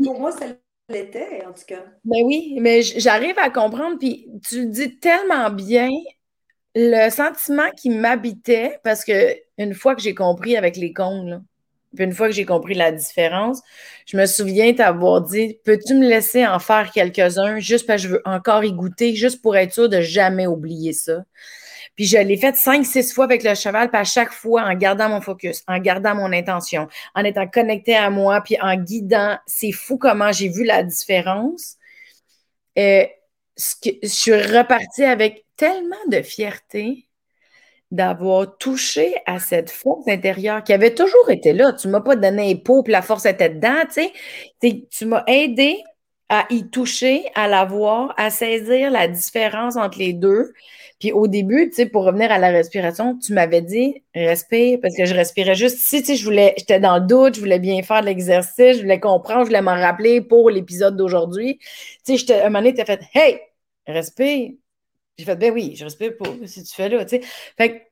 [0.05, 0.47] pour moi, ça
[0.89, 1.85] l'était, en tout cas.
[2.05, 5.89] Ben oui, mais j'arrive à comprendre, puis tu dis tellement bien
[6.75, 11.43] le sentiment qui m'habitait, parce que une fois que j'ai compris avec les cons,
[11.95, 13.61] puis une fois que j'ai compris la différence,
[14.07, 18.15] je me souviens t'avoir dit Peux-tu me laisser en faire quelques-uns juste parce que je
[18.15, 21.25] veux encore y goûter, juste pour être sûr de jamais oublier ça?
[21.97, 24.75] Puis je l'ai fait cinq, six fois avec le cheval, puis à chaque fois en
[24.75, 29.39] gardant mon focus, en gardant mon intention, en étant connecté à moi, puis en guidant.
[29.47, 31.77] C'est fou comment j'ai vu la différence.
[32.79, 33.05] Euh,
[33.57, 37.04] je suis repartie avec tellement de fierté
[37.91, 41.73] d'avoir touché à cette force intérieure qui avait toujours été là.
[41.73, 44.03] Tu ne m'as pas donné pot, puis la force était dedans, tu
[44.61, 44.87] sais.
[44.91, 45.79] Tu m'as aidé
[46.29, 50.53] à y toucher, à la voir, à saisir la différence entre les deux.
[50.99, 55.05] Puis au début, tu pour revenir à la respiration, tu m'avais dit respire parce que
[55.05, 55.79] je respirais juste.
[55.79, 58.83] Si, tu sais, je voulais, j'étais dans le doute, je voulais bien faire l'exercice, je
[58.83, 61.59] voulais comprendre, je voulais m'en rappeler pour l'épisode d'aujourd'hui.
[62.07, 63.41] Tu sais, un moment donné, tu as fait Hey,
[63.87, 64.53] respire.
[65.19, 67.23] J'ai fait, ben oui, je respire pas, si tu fais là, tu sais.
[67.57, 67.89] Fait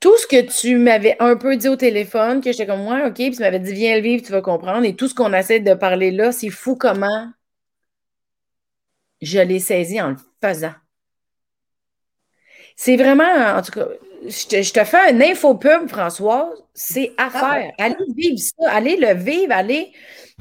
[0.00, 3.14] tout ce que tu m'avais un peu dit au téléphone, que j'étais comme moi, OK,
[3.14, 4.84] puis tu m'avais dit viens le vivre, tu vas comprendre.
[4.84, 7.28] Et tout ce qu'on essaie de parler là, c'est fou comment
[9.20, 10.74] je l'ai saisi en le faisant.
[12.76, 13.88] C'est vraiment, en tout cas,
[14.24, 16.62] je te, fais un infopub, Françoise.
[16.74, 17.72] C'est à ah faire.
[17.78, 19.92] Allez vivre ça, allez le vivre, allez,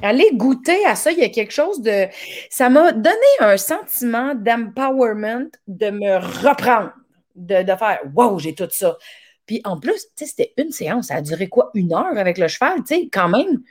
[0.01, 1.11] allez goûter à ça.
[1.11, 2.07] Il y a quelque chose de.
[2.49, 6.17] Ça m'a donné un sentiment d'empowerment de me
[6.47, 6.93] reprendre,
[7.35, 8.97] de, faire Wow, j'ai tout ça.
[9.45, 11.07] Puis en plus, c'était une séance.
[11.07, 11.71] Ça a duré quoi?
[11.73, 13.61] Une heure avec le cheval, tu sais, quand même.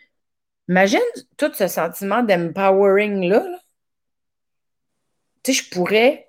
[0.69, 0.99] Imagine
[1.37, 3.47] tout ce sentiment d'empowering-là.
[5.43, 6.27] Tu sais, je pourrais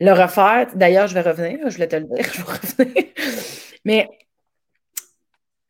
[0.00, 0.68] le refaire.
[0.74, 1.58] D'ailleurs, je vais revenir.
[1.68, 2.24] Je voulais te le dire.
[2.32, 3.04] Je vais revenir.
[3.84, 4.08] Mais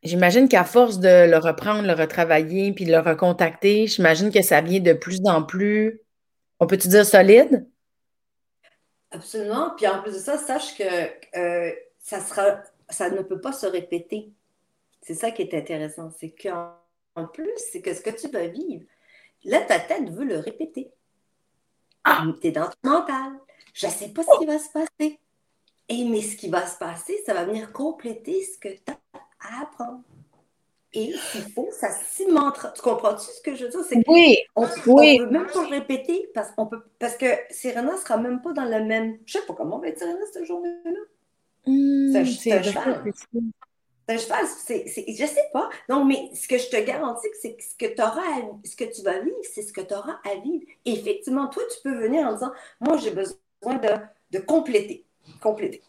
[0.03, 4.61] j'imagine qu'à force de le reprendre, le retravailler, puis de le recontacter, j'imagine que ça
[4.61, 6.01] vient de plus en plus,
[6.61, 7.69] on peut-tu dire solide?
[9.11, 9.71] Absolument.
[9.77, 13.67] Puis en plus de ça, sache que euh, ça sera ça ne peut pas se
[13.67, 14.33] répéter.
[15.03, 16.11] C'est ça qui est intéressant.
[16.19, 18.85] C'est qu'en plus, c'est que ce que tu vas vivre,
[19.45, 20.91] là, ta tête veut le répéter.
[22.05, 22.25] Ah!
[22.41, 23.33] Tu es dans ton mental.
[23.75, 25.19] Je ne sais pas ce qui va se passer.
[25.91, 28.99] Et mais ce qui va se passer, ça va venir compléter ce que tu as
[29.41, 30.03] à apprendre.
[30.95, 32.71] Et s'il faut, ça cimentera.
[32.71, 33.81] Tu comprends-tu ce que je veux dire?
[33.87, 35.19] C'est oui, on, oui.
[35.19, 38.53] peut même pas le répéter parce, qu'on peut, parce que Serena ne sera même pas
[38.53, 39.19] dans le même.
[39.27, 41.01] Je ne sais pas comment va être Serena cette journée-là.
[41.67, 43.13] Mmh, c'est un, cheval.
[44.07, 44.47] C'est un cheval.
[44.47, 45.69] je sais pas.
[45.91, 49.03] Non, mais ce que je te garantis, c'est que ce que, auras ce que tu
[49.03, 50.65] vas vivre, c'est ce que tu auras à vivre.
[50.87, 53.91] effectivement, toi, tu peux venir en disant Moi, j'ai besoin de,
[54.31, 55.05] de compléter.
[55.43, 55.83] Compléter.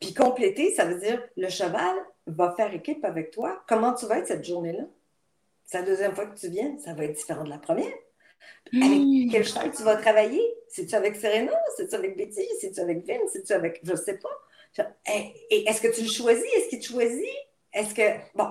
[0.00, 1.94] Puis compléter, ça veut dire le cheval
[2.26, 3.62] va faire équipe avec toi.
[3.68, 4.84] Comment tu vas être cette journée-là?
[5.64, 7.92] C'est la deuxième fois que tu viens, ça va être différent de la première.
[8.72, 9.28] Avec mmh.
[9.30, 10.42] quel cheval tu vas travailler?
[10.68, 11.52] C'est-tu avec Serena?
[11.76, 12.46] C'est-tu avec Betty?
[12.60, 13.30] C'est-tu avec Vince?
[13.32, 13.80] C'est-tu avec.
[13.82, 14.30] Je ne sais pas.
[15.50, 16.44] Et est-ce que tu le choisis?
[16.44, 17.24] Est-ce qu'il te choisit?
[17.72, 18.02] Est-ce que.
[18.34, 18.48] Bon.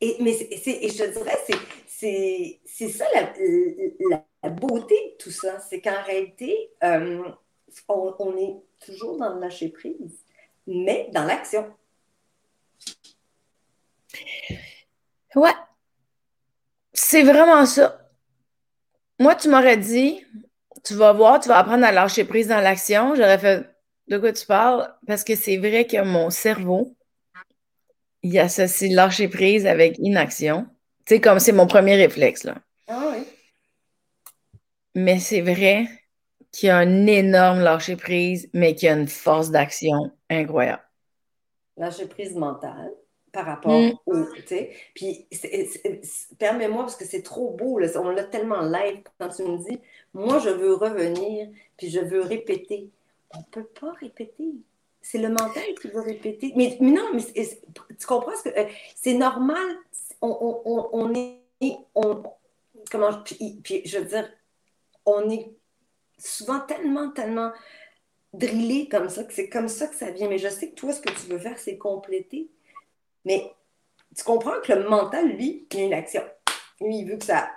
[0.00, 1.38] Et, mais et je te dirais,
[1.86, 5.58] c'est ça la, beauté de tout ça.
[5.60, 7.24] C'est qu'en réalité, euh,
[7.88, 10.24] on, est toujours dans le lâcher prise,
[10.66, 11.66] mais dans l'action.
[15.34, 15.54] Ouais.
[16.92, 17.98] C'est vraiment ça.
[19.18, 20.24] Moi, tu m'aurais dit,
[20.84, 23.14] tu vas voir, tu vas apprendre à lâcher prise dans l'action.
[23.14, 23.68] J'aurais fait,
[24.08, 24.92] de quoi tu parles?
[25.06, 26.96] Parce que c'est vrai que mon cerveau,
[28.22, 30.66] il associe lâcher prise avec inaction.
[31.06, 32.56] Tu sais, comme c'est mon premier réflexe, là.
[32.86, 33.24] Ah oui.
[34.94, 35.86] Mais c'est vrai
[36.52, 40.82] qu'il y a un énorme lâcher prise, mais qu'il y a une force d'action incroyable.
[41.76, 42.90] Lâcher prise mentale
[43.32, 43.92] par rapport mm.
[44.06, 44.24] au.
[44.94, 45.26] Puis,
[46.38, 49.78] permets-moi, parce que c'est trop beau, là, on l'a tellement live quand tu me dis,
[50.14, 52.90] moi, je veux revenir, puis je veux répéter
[53.34, 54.54] on ne peut pas répéter.
[55.00, 56.52] C'est le mental qui veut répéter.
[56.56, 58.58] Mais, non, mais tu comprends ce que.
[58.58, 59.66] Euh, c'est normal.
[60.20, 61.38] On, est.
[62.90, 63.22] comment.
[63.62, 64.28] Puis, je veux dire,
[65.06, 65.50] on est
[66.18, 67.52] souvent tellement, tellement
[68.32, 70.28] drillé comme ça que c'est comme ça que ça vient.
[70.28, 72.50] Mais je sais que toi, ce que tu veux faire, c'est compléter.
[73.28, 73.52] Mais
[74.16, 76.22] tu comprends que le mental, lui, il a une action.
[76.80, 77.48] Lui, il veut que ça.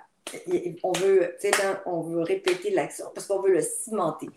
[0.84, 1.36] On veut,
[1.84, 4.28] on veut répéter l'action parce qu'on veut le cimenter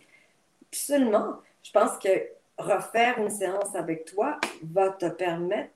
[0.76, 2.10] seulement, je pense que
[2.58, 5.72] refaire une séance avec toi va te permettre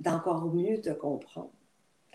[0.00, 1.50] d'encore mieux te comprendre.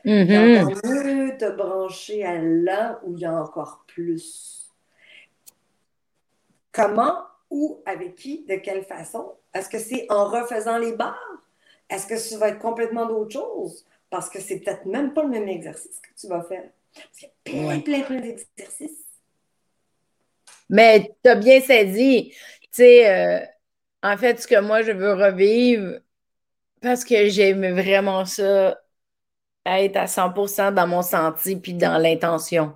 [0.06, 0.64] Mm-hmm.
[0.64, 4.70] D'encore mieux te brancher à là où il y a encore plus.
[6.72, 7.18] Comment,
[7.50, 9.34] où, avec qui, de quelle façon?
[9.54, 11.41] Est-ce que c'est en refaisant les barres?
[11.92, 13.86] Est-ce que ça va être complètement d'autre chose?
[14.10, 16.70] Parce que c'est peut-être même pas le même exercice que tu vas faire.
[16.96, 19.02] Parce qu'il y a plein, plein, plein d'exercices
[20.72, 22.32] mais tu as bien saisi,
[22.62, 23.46] tu sais, euh,
[24.04, 26.00] en fait, ce que moi, je veux revivre,
[26.82, 28.80] parce que j'aime vraiment ça,
[29.66, 32.74] être à 100% dans mon senti puis dans l'intention.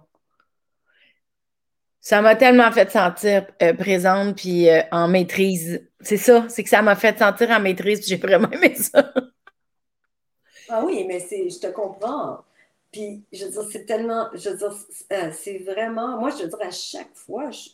[2.05, 5.89] Ça m'a tellement fait sentir euh, présente puis euh, en maîtrise.
[6.01, 9.11] C'est ça, c'est que ça m'a fait sentir en maîtrise j'ai vraiment aimé ça.
[10.69, 12.43] Ah oui, mais je te comprends.
[12.91, 14.75] Puis, je veux dire, c'est tellement, je veux dire,
[15.13, 17.69] euh, c'est vraiment, moi, je veux dire, à chaque fois, je,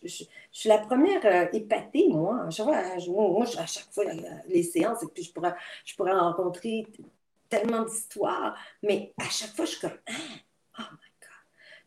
[0.50, 2.50] suis la première épatée, moi.
[2.56, 2.66] Fois,
[3.08, 4.06] moi, à chaque fois,
[4.48, 6.88] les séances, et puis je pourrais, je rencontrer
[7.50, 10.00] tellement d'histoires, mais à chaque fois, je suis comme,
[10.78, 11.11] ah, oh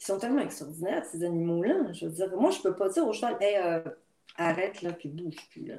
[0.04, 1.90] Ils sont tellement extraordinaires, ces animaux-là.
[1.94, 3.80] Je veux dire, moi, je peux pas dire au cheval, hey, euh,
[4.36, 5.76] arrête, là, puis bouge plus, là.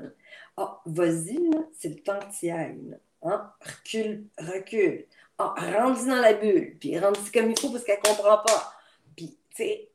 [0.57, 1.39] Ah, vas-y,
[1.77, 2.97] c'est le temps que tu ailles.
[3.21, 3.51] Hein?
[3.61, 5.05] Recule, recule
[5.37, 8.73] ah, rentre dans la bulle, puis rentre comme il faut parce qu'elle ne comprend pas.
[9.15, 9.89] Puis, tu sais,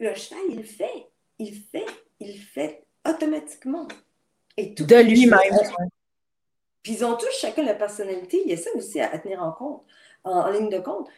[0.00, 1.86] le cheval, il fait, il fait,
[2.20, 3.86] il fait automatiquement.
[4.56, 5.38] Et tout de lui-même.
[6.82, 8.42] Puis ils ont tous chacun la personnalité.
[8.44, 9.84] Il y a ça aussi à, tenir en compte,
[10.24, 11.08] en, ligne de compte.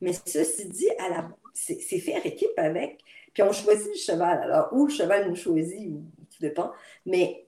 [0.00, 2.98] Mais ceci dit, à la, c'est, faire équipe avec.
[3.32, 4.42] Puis on choisit le cheval.
[4.42, 6.72] Alors, où le cheval nous choisit, tout dépend.
[7.04, 7.46] Mais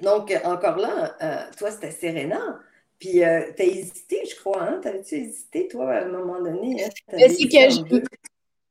[0.00, 2.58] donc, encore là, euh, toi, c'était Serena.
[2.98, 4.80] Puis, euh, tu as hésité, je crois, hein?
[4.82, 6.82] T'avais-tu hésité, toi, à un moment donné?
[6.82, 6.88] Hein?
[7.08, 8.02] C'est que je...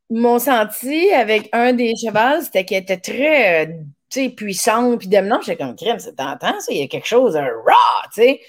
[0.09, 5.43] mon senti avec un des chevals, c'était qu'elle était très euh, puissante, puis dominante.
[5.45, 8.41] J'étais comme, crème, c'est tentant, ça, il y a quelque chose, un raw, tu sais.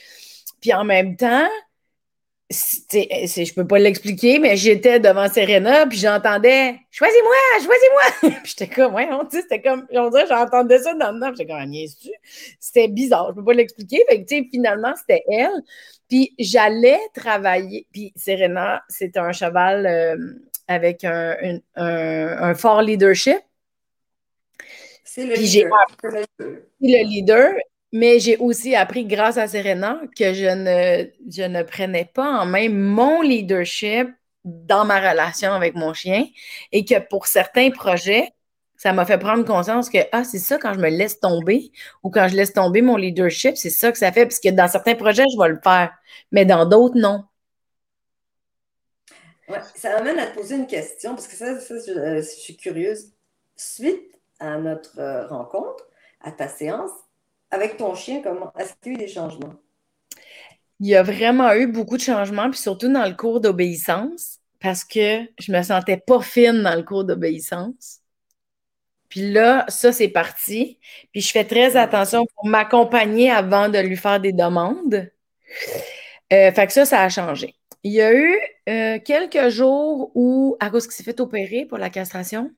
[0.61, 1.49] Puis en même temps,
[2.51, 8.31] je peux pas l'expliquer, mais j'étais devant Serena, puis j'entendais Choisis-moi, choisis-moi!
[8.43, 11.47] puis j'étais comme, ouais, on c'était comme, on dirait, j'entendais ça dans le temps, j'étais
[11.47, 12.15] comme, ah,
[12.61, 14.05] C'était bizarre, je peux pas l'expliquer.
[14.09, 15.63] Fait que, tu sais, finalement, c'était elle.
[16.09, 20.17] Puis j'allais travailler, puis Serena, c'était un cheval euh,
[20.69, 23.39] avec un, un, fort leadership.
[25.03, 25.71] C'est le leader.
[26.39, 27.55] Le leader.
[27.93, 32.47] Mais j'ai aussi appris, grâce à Serena, que je ne, je ne prenais pas en
[32.47, 34.09] main mon leadership
[34.45, 36.27] dans ma relation avec mon chien
[36.73, 38.33] et que pour certains projets,
[38.77, 41.73] ça m'a fait prendre conscience que, ah, c'est ça quand je me laisse tomber
[42.03, 44.27] ou quand je laisse tomber mon leadership, c'est ça que ça fait.
[44.27, 45.93] Parce que dans certains projets, je vais le faire,
[46.31, 47.25] mais dans d'autres, non.
[49.49, 53.13] Ouais, ça m'amène à te poser une question, parce que ça, je, je, suis curieuse.
[53.57, 55.87] Suite à notre euh, rencontre,
[56.21, 56.91] à ta séance,
[57.51, 59.55] avec ton chien, comment est-ce qu'il y a eu des changements?
[60.81, 64.85] Il y a vraiment eu beaucoup de changements, puis surtout dans le cours d'obéissance, parce
[64.85, 68.01] que je me sentais pas fine dans le cours d'obéissance.
[69.09, 70.79] Puis là, ça, c'est parti.
[71.13, 75.11] Puis je fais très attention pour m'accompagner avant de lui faire des demandes.
[76.33, 77.55] Euh, fait que ça, ça a changé.
[77.85, 78.39] Il y a eu
[78.69, 82.51] euh, quelques jours où, à cause qu'il s'est fait opérer pour la castration,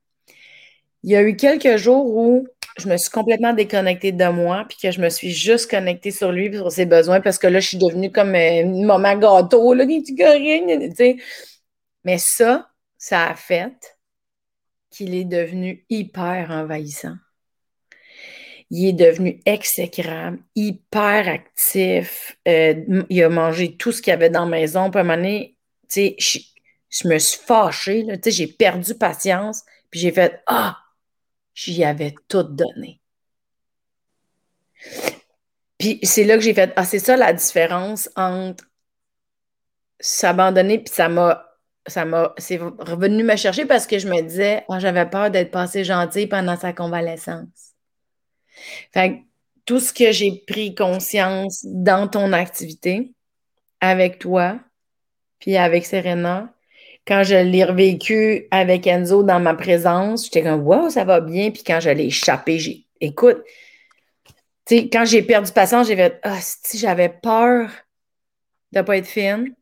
[1.03, 2.49] il y a eu quelques jours où
[2.79, 6.33] je me suis complètement déconnectée de moi, puis que je me suis juste connectée sur
[6.33, 9.74] lui, sur ses besoins, parce que là, je suis devenue comme euh, une maman gâteau,
[9.74, 10.05] là, tu
[10.97, 11.16] sais.
[12.05, 13.99] Mais ça, ça a fait
[14.91, 17.16] qu'il est devenu hyper envahissant.
[18.70, 22.37] Il est devenu exécrable, hyper actif.
[22.47, 24.91] Euh, il a mangé tout ce qu'il y avait dans la maison.
[24.91, 25.57] Puis à un moment donné,
[25.89, 26.49] tu sais,
[26.91, 30.88] je, me suis fâchée, tu sais, j'ai perdu patience, puis j'ai fait Ah!
[31.67, 33.01] J'y avais tout donné.
[35.79, 38.65] Puis c'est là que j'ai fait, ah, c'est ça la différence entre
[40.01, 41.47] s'abandonner, puis ça m'a,
[41.87, 45.51] ça m'a, c'est revenu me chercher parce que je me disais, ah, j'avais peur d'être
[45.51, 47.75] passé gentil pendant sa convalescence.
[48.93, 49.25] Fait
[49.65, 53.13] tout ce que j'ai pris conscience dans ton activité,
[53.81, 54.59] avec toi,
[55.41, 56.53] puis avec Serena,
[57.09, 61.51] quand je l'ai revécu avec Enzo dans ma présence, j'étais comme Wow, ça va bien.
[61.51, 63.39] Puis quand je l'ai échappé, j'ai écoute,
[64.69, 67.71] quand j'ai perdu patience, j'ai fait Ah, si j'avais peur
[68.73, 69.55] de ne pas être fine,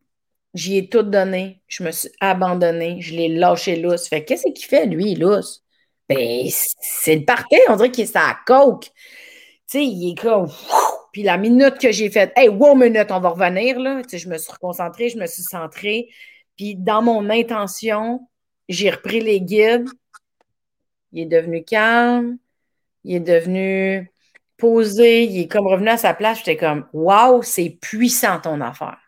[0.54, 1.62] j'y ai tout donné.
[1.68, 3.00] Je me suis abandonnée.
[3.00, 4.08] Je l'ai lâché lousse.
[4.08, 5.62] Fait qu'est-ce qu'il fait, lui, lousse?
[6.08, 6.48] Ben,
[6.80, 7.60] c'est le parquet.
[7.68, 8.86] On dirait qu'il est à coke.
[8.86, 8.90] Tu
[9.66, 10.50] sais, il est comme.
[11.12, 14.02] Puis la minute que j'ai fait, hey, wow, minute, on va revenir, là.
[14.02, 16.08] Tu sais, je me suis reconcentrée, je me suis centrée.
[16.56, 18.28] Puis dans mon intention,
[18.68, 19.88] j'ai repris les guides.
[21.12, 22.38] Il est devenu calme.
[23.04, 24.10] Il est devenu
[24.56, 25.24] posé.
[25.24, 26.38] Il est comme revenu à sa place.
[26.38, 28.98] J'étais comme, waouh, c'est puissant ton affaire.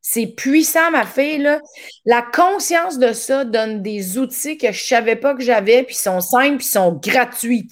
[0.00, 1.38] C'est puissant, ma fille.
[1.38, 1.60] Là.
[2.06, 5.94] La conscience de ça donne des outils que je ne savais pas que j'avais, puis
[5.94, 7.68] sont simples, puis sont gratuits.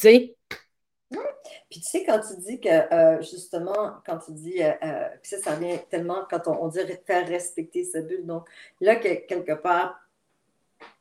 [1.71, 5.31] Puis tu sais, quand tu dis que, euh, justement, quand tu dis, euh, euh, puis
[5.31, 8.25] ça, ça vient tellement quand on, dit faire respecter sa bulle.
[8.25, 8.49] Donc
[8.81, 10.01] là, quelque part,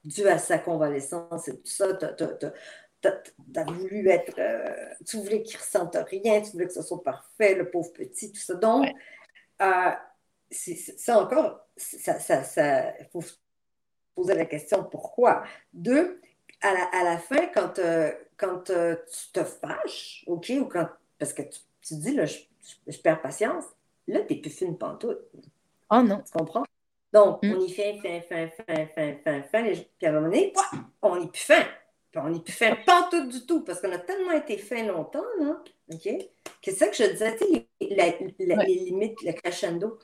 [0.04, 2.06] dû à sa convalescence et tout ça, tu
[3.56, 4.36] as, voulu être,
[5.06, 8.32] tu voulais qu'il ne ressente rien, tu voulais que ce soit parfait, le pauvre petit,
[8.32, 8.56] tout ça.
[8.56, 8.88] Donc,
[9.60, 13.36] ça encore, ça, ça, ça, faut se
[14.16, 15.44] poser la question pourquoi?
[15.72, 16.20] Deux,
[16.62, 17.80] à la, à la fin, quand
[18.38, 20.88] quand euh, tu te fâches, OK, ou quand.
[21.20, 23.66] Parce que tu, tu dis, là, je, perds patience,
[24.08, 25.20] là, tu n'es plus fine pantoute.
[25.90, 26.22] Oh non.
[26.22, 26.64] Tu comprends?
[27.12, 27.54] Donc, mm.
[27.56, 29.64] on y fait fin, fin, fin, fin, fin, fin,
[29.98, 30.54] puis à un moment donné,
[31.02, 31.64] on n'est plus fin.
[32.12, 35.26] Puis on n'est plus fin pantoute du tout, parce qu'on a tellement été fin longtemps,
[35.40, 36.04] là, OK?
[36.04, 39.98] Que c'est ça que je disais, tu sais, les limites, le crescendo.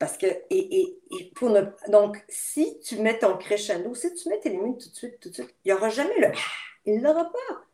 [0.00, 4.40] Parce que, et, et, pour ne, donc, si tu mets ton crescendo, si tu mets
[4.40, 6.28] tes limites tout de suite, tout de suite, il n'y aura jamais le
[6.86, 7.64] il ne l'aura pas.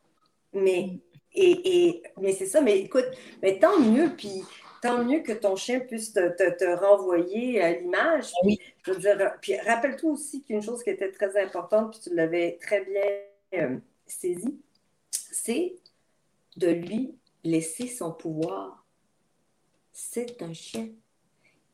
[0.53, 0.99] Mais,
[1.33, 3.07] et, mais c'est ça, mais écoute,
[3.43, 4.43] mais tant mieux, puis
[4.83, 8.33] tant mieux que ton chien puisse te, renvoyer à l'image.
[8.43, 8.59] Oui.
[8.83, 12.59] Je veux dire, puis rappelle-toi aussi qu'une chose qui était très importante, puis tu l'avais
[12.61, 14.61] très bien euh, saisi,
[15.11, 15.77] c'est
[16.57, 18.85] de lui laisser son pouvoir.
[19.93, 20.89] c'est un chien.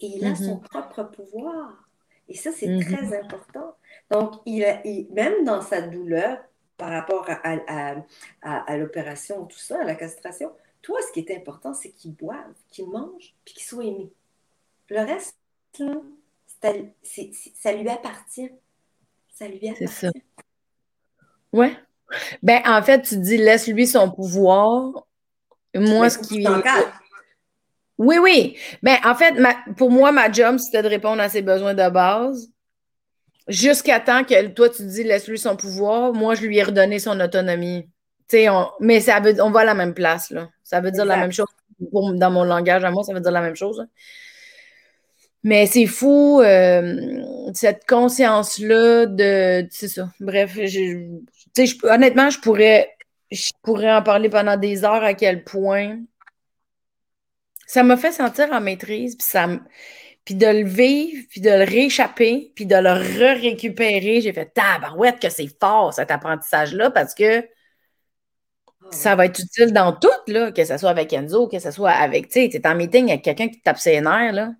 [0.03, 0.62] Et il a son mm-hmm.
[0.62, 1.88] propre pouvoir.
[2.28, 2.84] Et ça, c'est mm-hmm.
[2.84, 3.74] très important.
[4.11, 6.38] Donc, il, même dans sa douleur,
[6.76, 7.94] par rapport à,
[8.42, 10.50] à, l'opération, tout ça, à la castration,
[10.80, 14.11] toi, ce qui est important, c'est qu'il boive, qu'il mange, puis qu'il soit aimé.
[14.88, 15.36] Le reste,
[16.53, 18.50] ça lui appartient.
[19.32, 19.86] Ça lui appartient.
[19.86, 20.11] C'est ça.
[21.53, 21.76] Ouais.
[22.42, 25.07] Ben, en fait, tu dis laisse-lui son pouvoir.
[25.74, 26.44] Moi, ce qui.
[28.03, 28.57] Oui, oui.
[28.82, 29.34] Ben, en fait,
[29.76, 32.50] pour moi, ma job, c'était de répondre à ses besoins de base.
[33.46, 36.12] Jusqu'à temps que toi, tu dis laisse-lui son pouvoir.
[36.12, 37.88] Moi, je lui ai redonné son autonomie.
[38.34, 40.30] On, mais ça veut, on va à la même place.
[40.30, 40.48] Là.
[40.64, 41.46] Ça veut dire la même chose.
[41.92, 43.86] dans mon langage à moi, ça veut dire la même chose.
[45.44, 47.22] Mais c'est fou, euh,
[47.55, 49.66] cette conscience-là de.
[49.70, 50.09] C'est ça.
[50.18, 51.07] Bref, je,
[51.84, 52.90] honnêtement, je pourrais,
[53.30, 55.98] je pourrais en parler pendant des heures à quel point
[57.72, 59.48] ça m'a fait sentir en maîtrise, puis ça
[60.26, 64.20] puis de le vivre, puis de le rééchapper, puis de le re-récupérer.
[64.20, 67.46] J'ai fait tabarouette que c'est fort cet apprentissage-là parce que ah
[68.90, 71.92] ça va être utile dans tout, là, que ce soit avec Enzo, que ce soit
[71.92, 74.52] avec, tu sais, tu es en meeting avec quelqu'un qui te tape ses nerfs, là.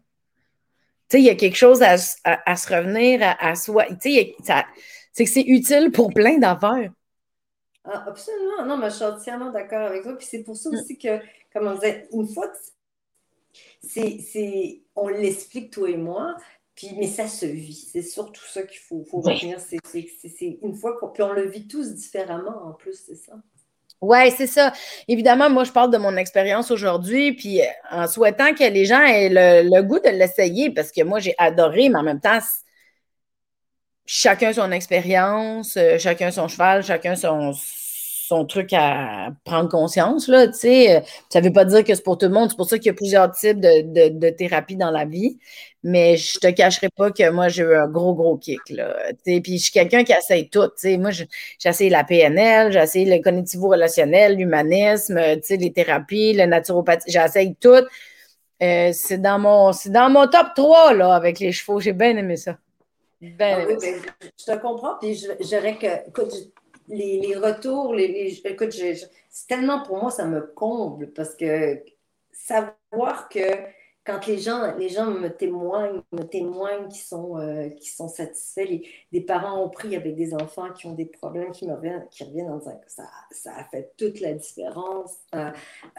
[1.09, 3.85] Tu sais, il y a quelque chose à, se revenir à, soi.
[4.01, 4.35] Tu sais,
[5.13, 6.91] c'est que c'est utile pour plein d'affaires.
[7.85, 8.65] Ah, absolument.
[8.65, 10.17] Non, mais je suis entièrement d'accord avec toi.
[10.17, 10.75] Puis c'est pour ça mm.
[10.75, 11.19] aussi que,
[11.53, 12.51] comme on disait, une fois,
[13.83, 16.37] c'est, on l'explique, toi et moi,
[16.75, 17.89] puis, mais ça se vit.
[17.93, 19.59] C'est surtout ça qu'il faut, faut retenir.
[19.61, 23.35] C'est, une fois qu'on puis on le vit tous différemment en plus, c'est ça.
[24.01, 24.73] Oui, c'est ça.
[25.07, 29.01] Évidemment, moi, je parle de mon expérience aujourd'hui, puis euh, en souhaitant que les gens
[29.01, 32.41] aient le, goût de l'essayer, parce que moi, j'ai adoré, mais en même temps,
[34.05, 37.53] chacun son expérience, euh, chacun son cheval, chacun son,
[38.33, 40.27] son truc à prendre conscience.
[40.27, 41.03] Là, sais.
[41.29, 42.49] ça ne veut pas dire que c'est pour tout le monde.
[42.49, 45.39] C'est pour ça qu'il y a plusieurs types de, de, thérapies dans la vie.
[45.83, 48.61] Mais je te cacherai pas que moi, j'ai eu un gros, gros kick.
[48.71, 50.71] Là, puis je suis quelqu'un qui essaye tout.
[50.77, 50.97] sais.
[50.97, 51.29] Moi, j'ai
[51.65, 55.21] essayé la PNL, j'ai essayé le cognitivo-relationnel, l'humanisme,
[55.51, 57.11] les thérapies, la naturopathie.
[57.11, 57.85] J'essaye tout.
[58.63, 61.81] Euh, c'est dans mon dans mon top 3 là, avec les chevaux.
[61.81, 62.57] J'ai bien aimé ça.
[63.21, 64.97] Ben, ben, je te comprends.
[65.01, 66.11] Puis je, dirais que,
[66.89, 71.83] les, retours, les, écoute, c'est tellement pour moi, ça me comble parce que
[72.33, 73.41] savoir que
[74.05, 78.89] quand les gens, les gens me témoignent, me témoignent qu'ils sont, euh, sont satisfaits, les,
[79.13, 82.25] des parents ont pris avec des enfants qui ont des problèmes, qui, me reviennent, qui
[82.25, 85.19] reviennent en disant ça, ça a fait toute la différence.
[85.37, 85.51] Euh,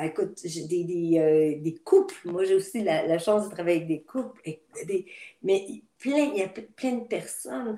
[0.01, 4.01] écoute, j'ai des, euh, des, couples, moi j'ai aussi la, chance de travailler avec des
[4.01, 4.41] couples,
[5.41, 7.77] mais plein, il y a plein de personnes.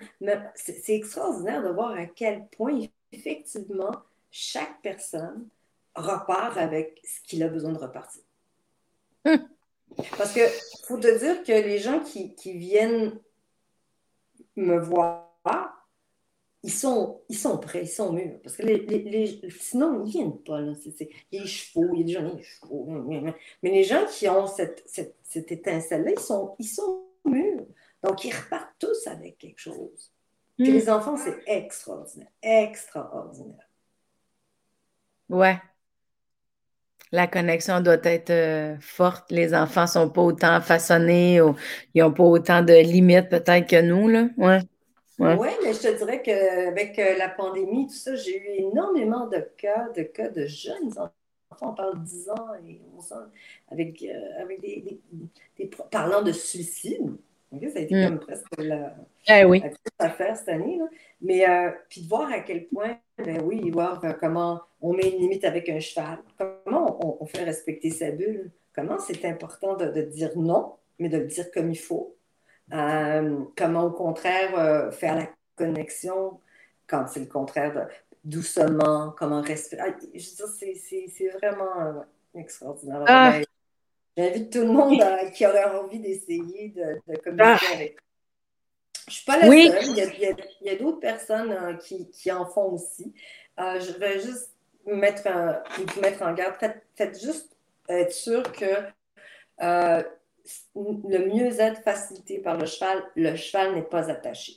[0.56, 2.82] C'est extraordinaire de voir à quel point
[3.16, 3.92] effectivement,
[4.32, 5.48] chaque personne
[5.96, 8.22] repart avec ce qu'il a besoin de repartir.
[9.26, 9.48] Hum.
[10.18, 10.42] Parce que
[10.88, 13.18] faut te dire que les gens qui, viennent
[14.56, 15.32] me voir,
[16.64, 18.40] ils sont, ils sont prêts, ils sont mûrs.
[18.44, 20.60] Parce que les, sinon, ils ne viennent pas.
[20.60, 20.74] Là.
[20.84, 22.86] il y a des chevaux, il y a des gens, des chevaux.
[23.64, 27.66] Mais les gens qui ont cette, cette, étincelle-là, ils sont, ils sont mûrs.
[28.06, 30.12] Donc, ils repartent tous avec quelque chose.
[30.58, 32.30] Puis les enfants, c'est extraordinaire.
[32.42, 33.68] Extraordinaire.
[35.28, 35.58] Ouais.
[37.12, 39.32] La connexion doit être euh, forte.
[39.32, 41.56] Les enfants ne sont pas autant façonnés ou
[41.94, 44.08] ils n'ont pas autant de limites peut-être que nous.
[44.08, 44.28] Là.
[44.38, 44.60] Ouais.
[45.18, 49.40] Oui, mais je te dirais qu'avec euh, la pandémie, tout ça, j'ai eu énormément de
[49.58, 51.12] cas, de cas de jeunes enfants.
[51.62, 53.26] On parle de 10 ans et 11 ans,
[53.72, 55.00] avec, euh, avec des,
[55.90, 57.16] parlant de suicide.
[57.62, 58.08] Ça a été mm.
[58.08, 58.96] comme presque la,
[59.28, 59.64] eh oui.
[60.00, 60.80] affaire cette année.
[61.22, 65.10] Mais euh, puis de voir à quel point, ben oui, voir euh, comment on met
[65.10, 70.02] une limite avec un cheval, comment on, fait respecter sa bulle, comment c'est important de,
[70.02, 72.16] dire non, mais de le dire comme il faut.
[72.74, 76.40] Euh, comment au contraire faire la connexion
[76.88, 77.82] quand c'est le contraire de
[78.24, 79.82] doucement, comment respirer.
[79.86, 82.04] Ah, je veux dire, c'est vraiment
[82.34, 83.04] extraordinaire.
[83.08, 83.40] Ah.
[84.18, 85.04] J'invite tout le monde
[85.34, 87.74] qui aurait envie d'essayer de, de communiquer ah.
[87.74, 87.98] avec
[89.08, 90.36] je ne suis pas la seule.
[90.62, 93.14] Il y a, d'autres personnes euh, qui, qui, en font aussi.
[93.60, 94.52] Euh, je vais juste
[94.88, 95.30] mettre,
[95.78, 96.56] vous mettre en garde.
[96.96, 97.56] Faites, juste
[97.88, 98.66] être sûr que
[99.62, 100.04] euh,
[100.86, 104.54] le mieux-être facilité par le cheval, le cheval n'est pas attaché.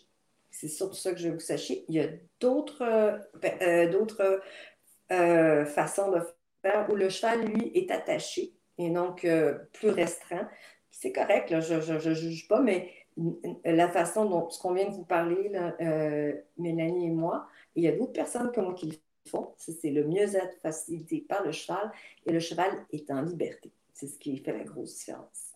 [0.51, 1.85] C'est surtout ça que je veux que vous sachiez.
[1.89, 2.09] Il y a
[2.41, 4.41] d'autres ben, d'autres
[5.67, 6.21] façons de
[6.63, 9.27] faire où le cheval, lui, est attaché et donc
[9.73, 10.49] plus restreint.
[10.91, 12.91] C'est correct, là, je ne juge pas, mais
[13.65, 15.51] la façon dont ce qu'on vient de vous parler,
[15.81, 19.55] euh, Mélanie et moi, il y a d'autres personnes comme moi qui le font.
[19.57, 21.91] C'est le mieux-être facilité par le cheval
[22.27, 23.71] et le cheval est en liberté.
[23.93, 25.49] c'est ce qui fait la grosse différence.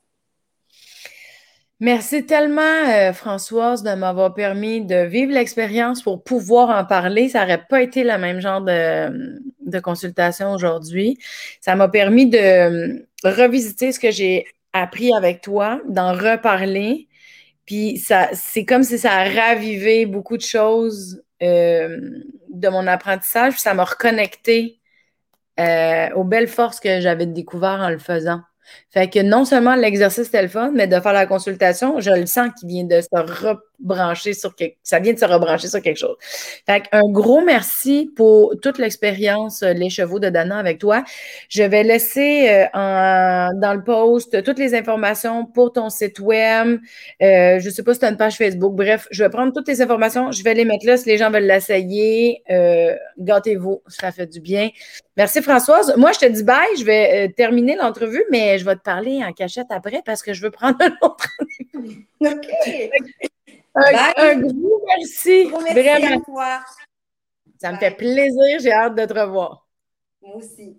[1.78, 7.28] Merci tellement, euh, Françoise, de m'avoir permis de vivre l'expérience pour pouvoir en parler.
[7.28, 11.18] Ça n'aurait pas été le même genre de, consultation aujourd'hui.
[11.60, 12.98] Ça m'a permis de euh,
[13.28, 17.08] revisiter ce que j'ai appris avec toi, d'en reparler.
[17.66, 22.00] Puis ça, c'est comme si ça a ravivé beaucoup de choses euh,
[22.50, 23.54] de mon apprentissage.
[23.54, 24.78] Puis ça m'a reconnecté
[26.16, 28.40] aux belles forces que j'avais découvertes en le faisant.
[28.90, 32.68] Fait que non seulement l'exercice fun, mais de faire la consultation, je le sens qu'il
[32.68, 33.08] vient de se
[33.82, 36.16] rebrancher sur quelque ça vient de se rebrancher sur quelque chose.
[36.66, 41.04] Fait un gros merci pour toute l'expérience, euh, les chevaux de Dana avec toi.
[41.48, 46.78] Je vais laisser euh, dans le post toutes les informations pour ton site web.
[47.22, 48.74] Euh, je ne sais pas si tu as une page Facebook.
[48.74, 51.30] Bref, je vais prendre toutes les informations, je vais les mettre là si les gens
[51.30, 52.42] veulent l'essayer.
[53.18, 54.70] gâtez-vous, ça fait du bien.
[55.16, 55.94] Merci Françoise.
[55.96, 56.76] Moi, je te dis bye.
[56.78, 60.42] Je vais terminer l'entrevue, mais je vais te parler en cachette après parce que je
[60.42, 61.28] veux prendre un autre.
[62.20, 62.48] OK.
[63.74, 65.44] Un, gros merci.
[65.44, 66.20] Vraiment.
[66.20, 66.60] toi.
[67.58, 68.58] Ça me fait plaisir.
[68.60, 69.66] J'ai hâte de te revoir.
[70.20, 70.78] Moi aussi.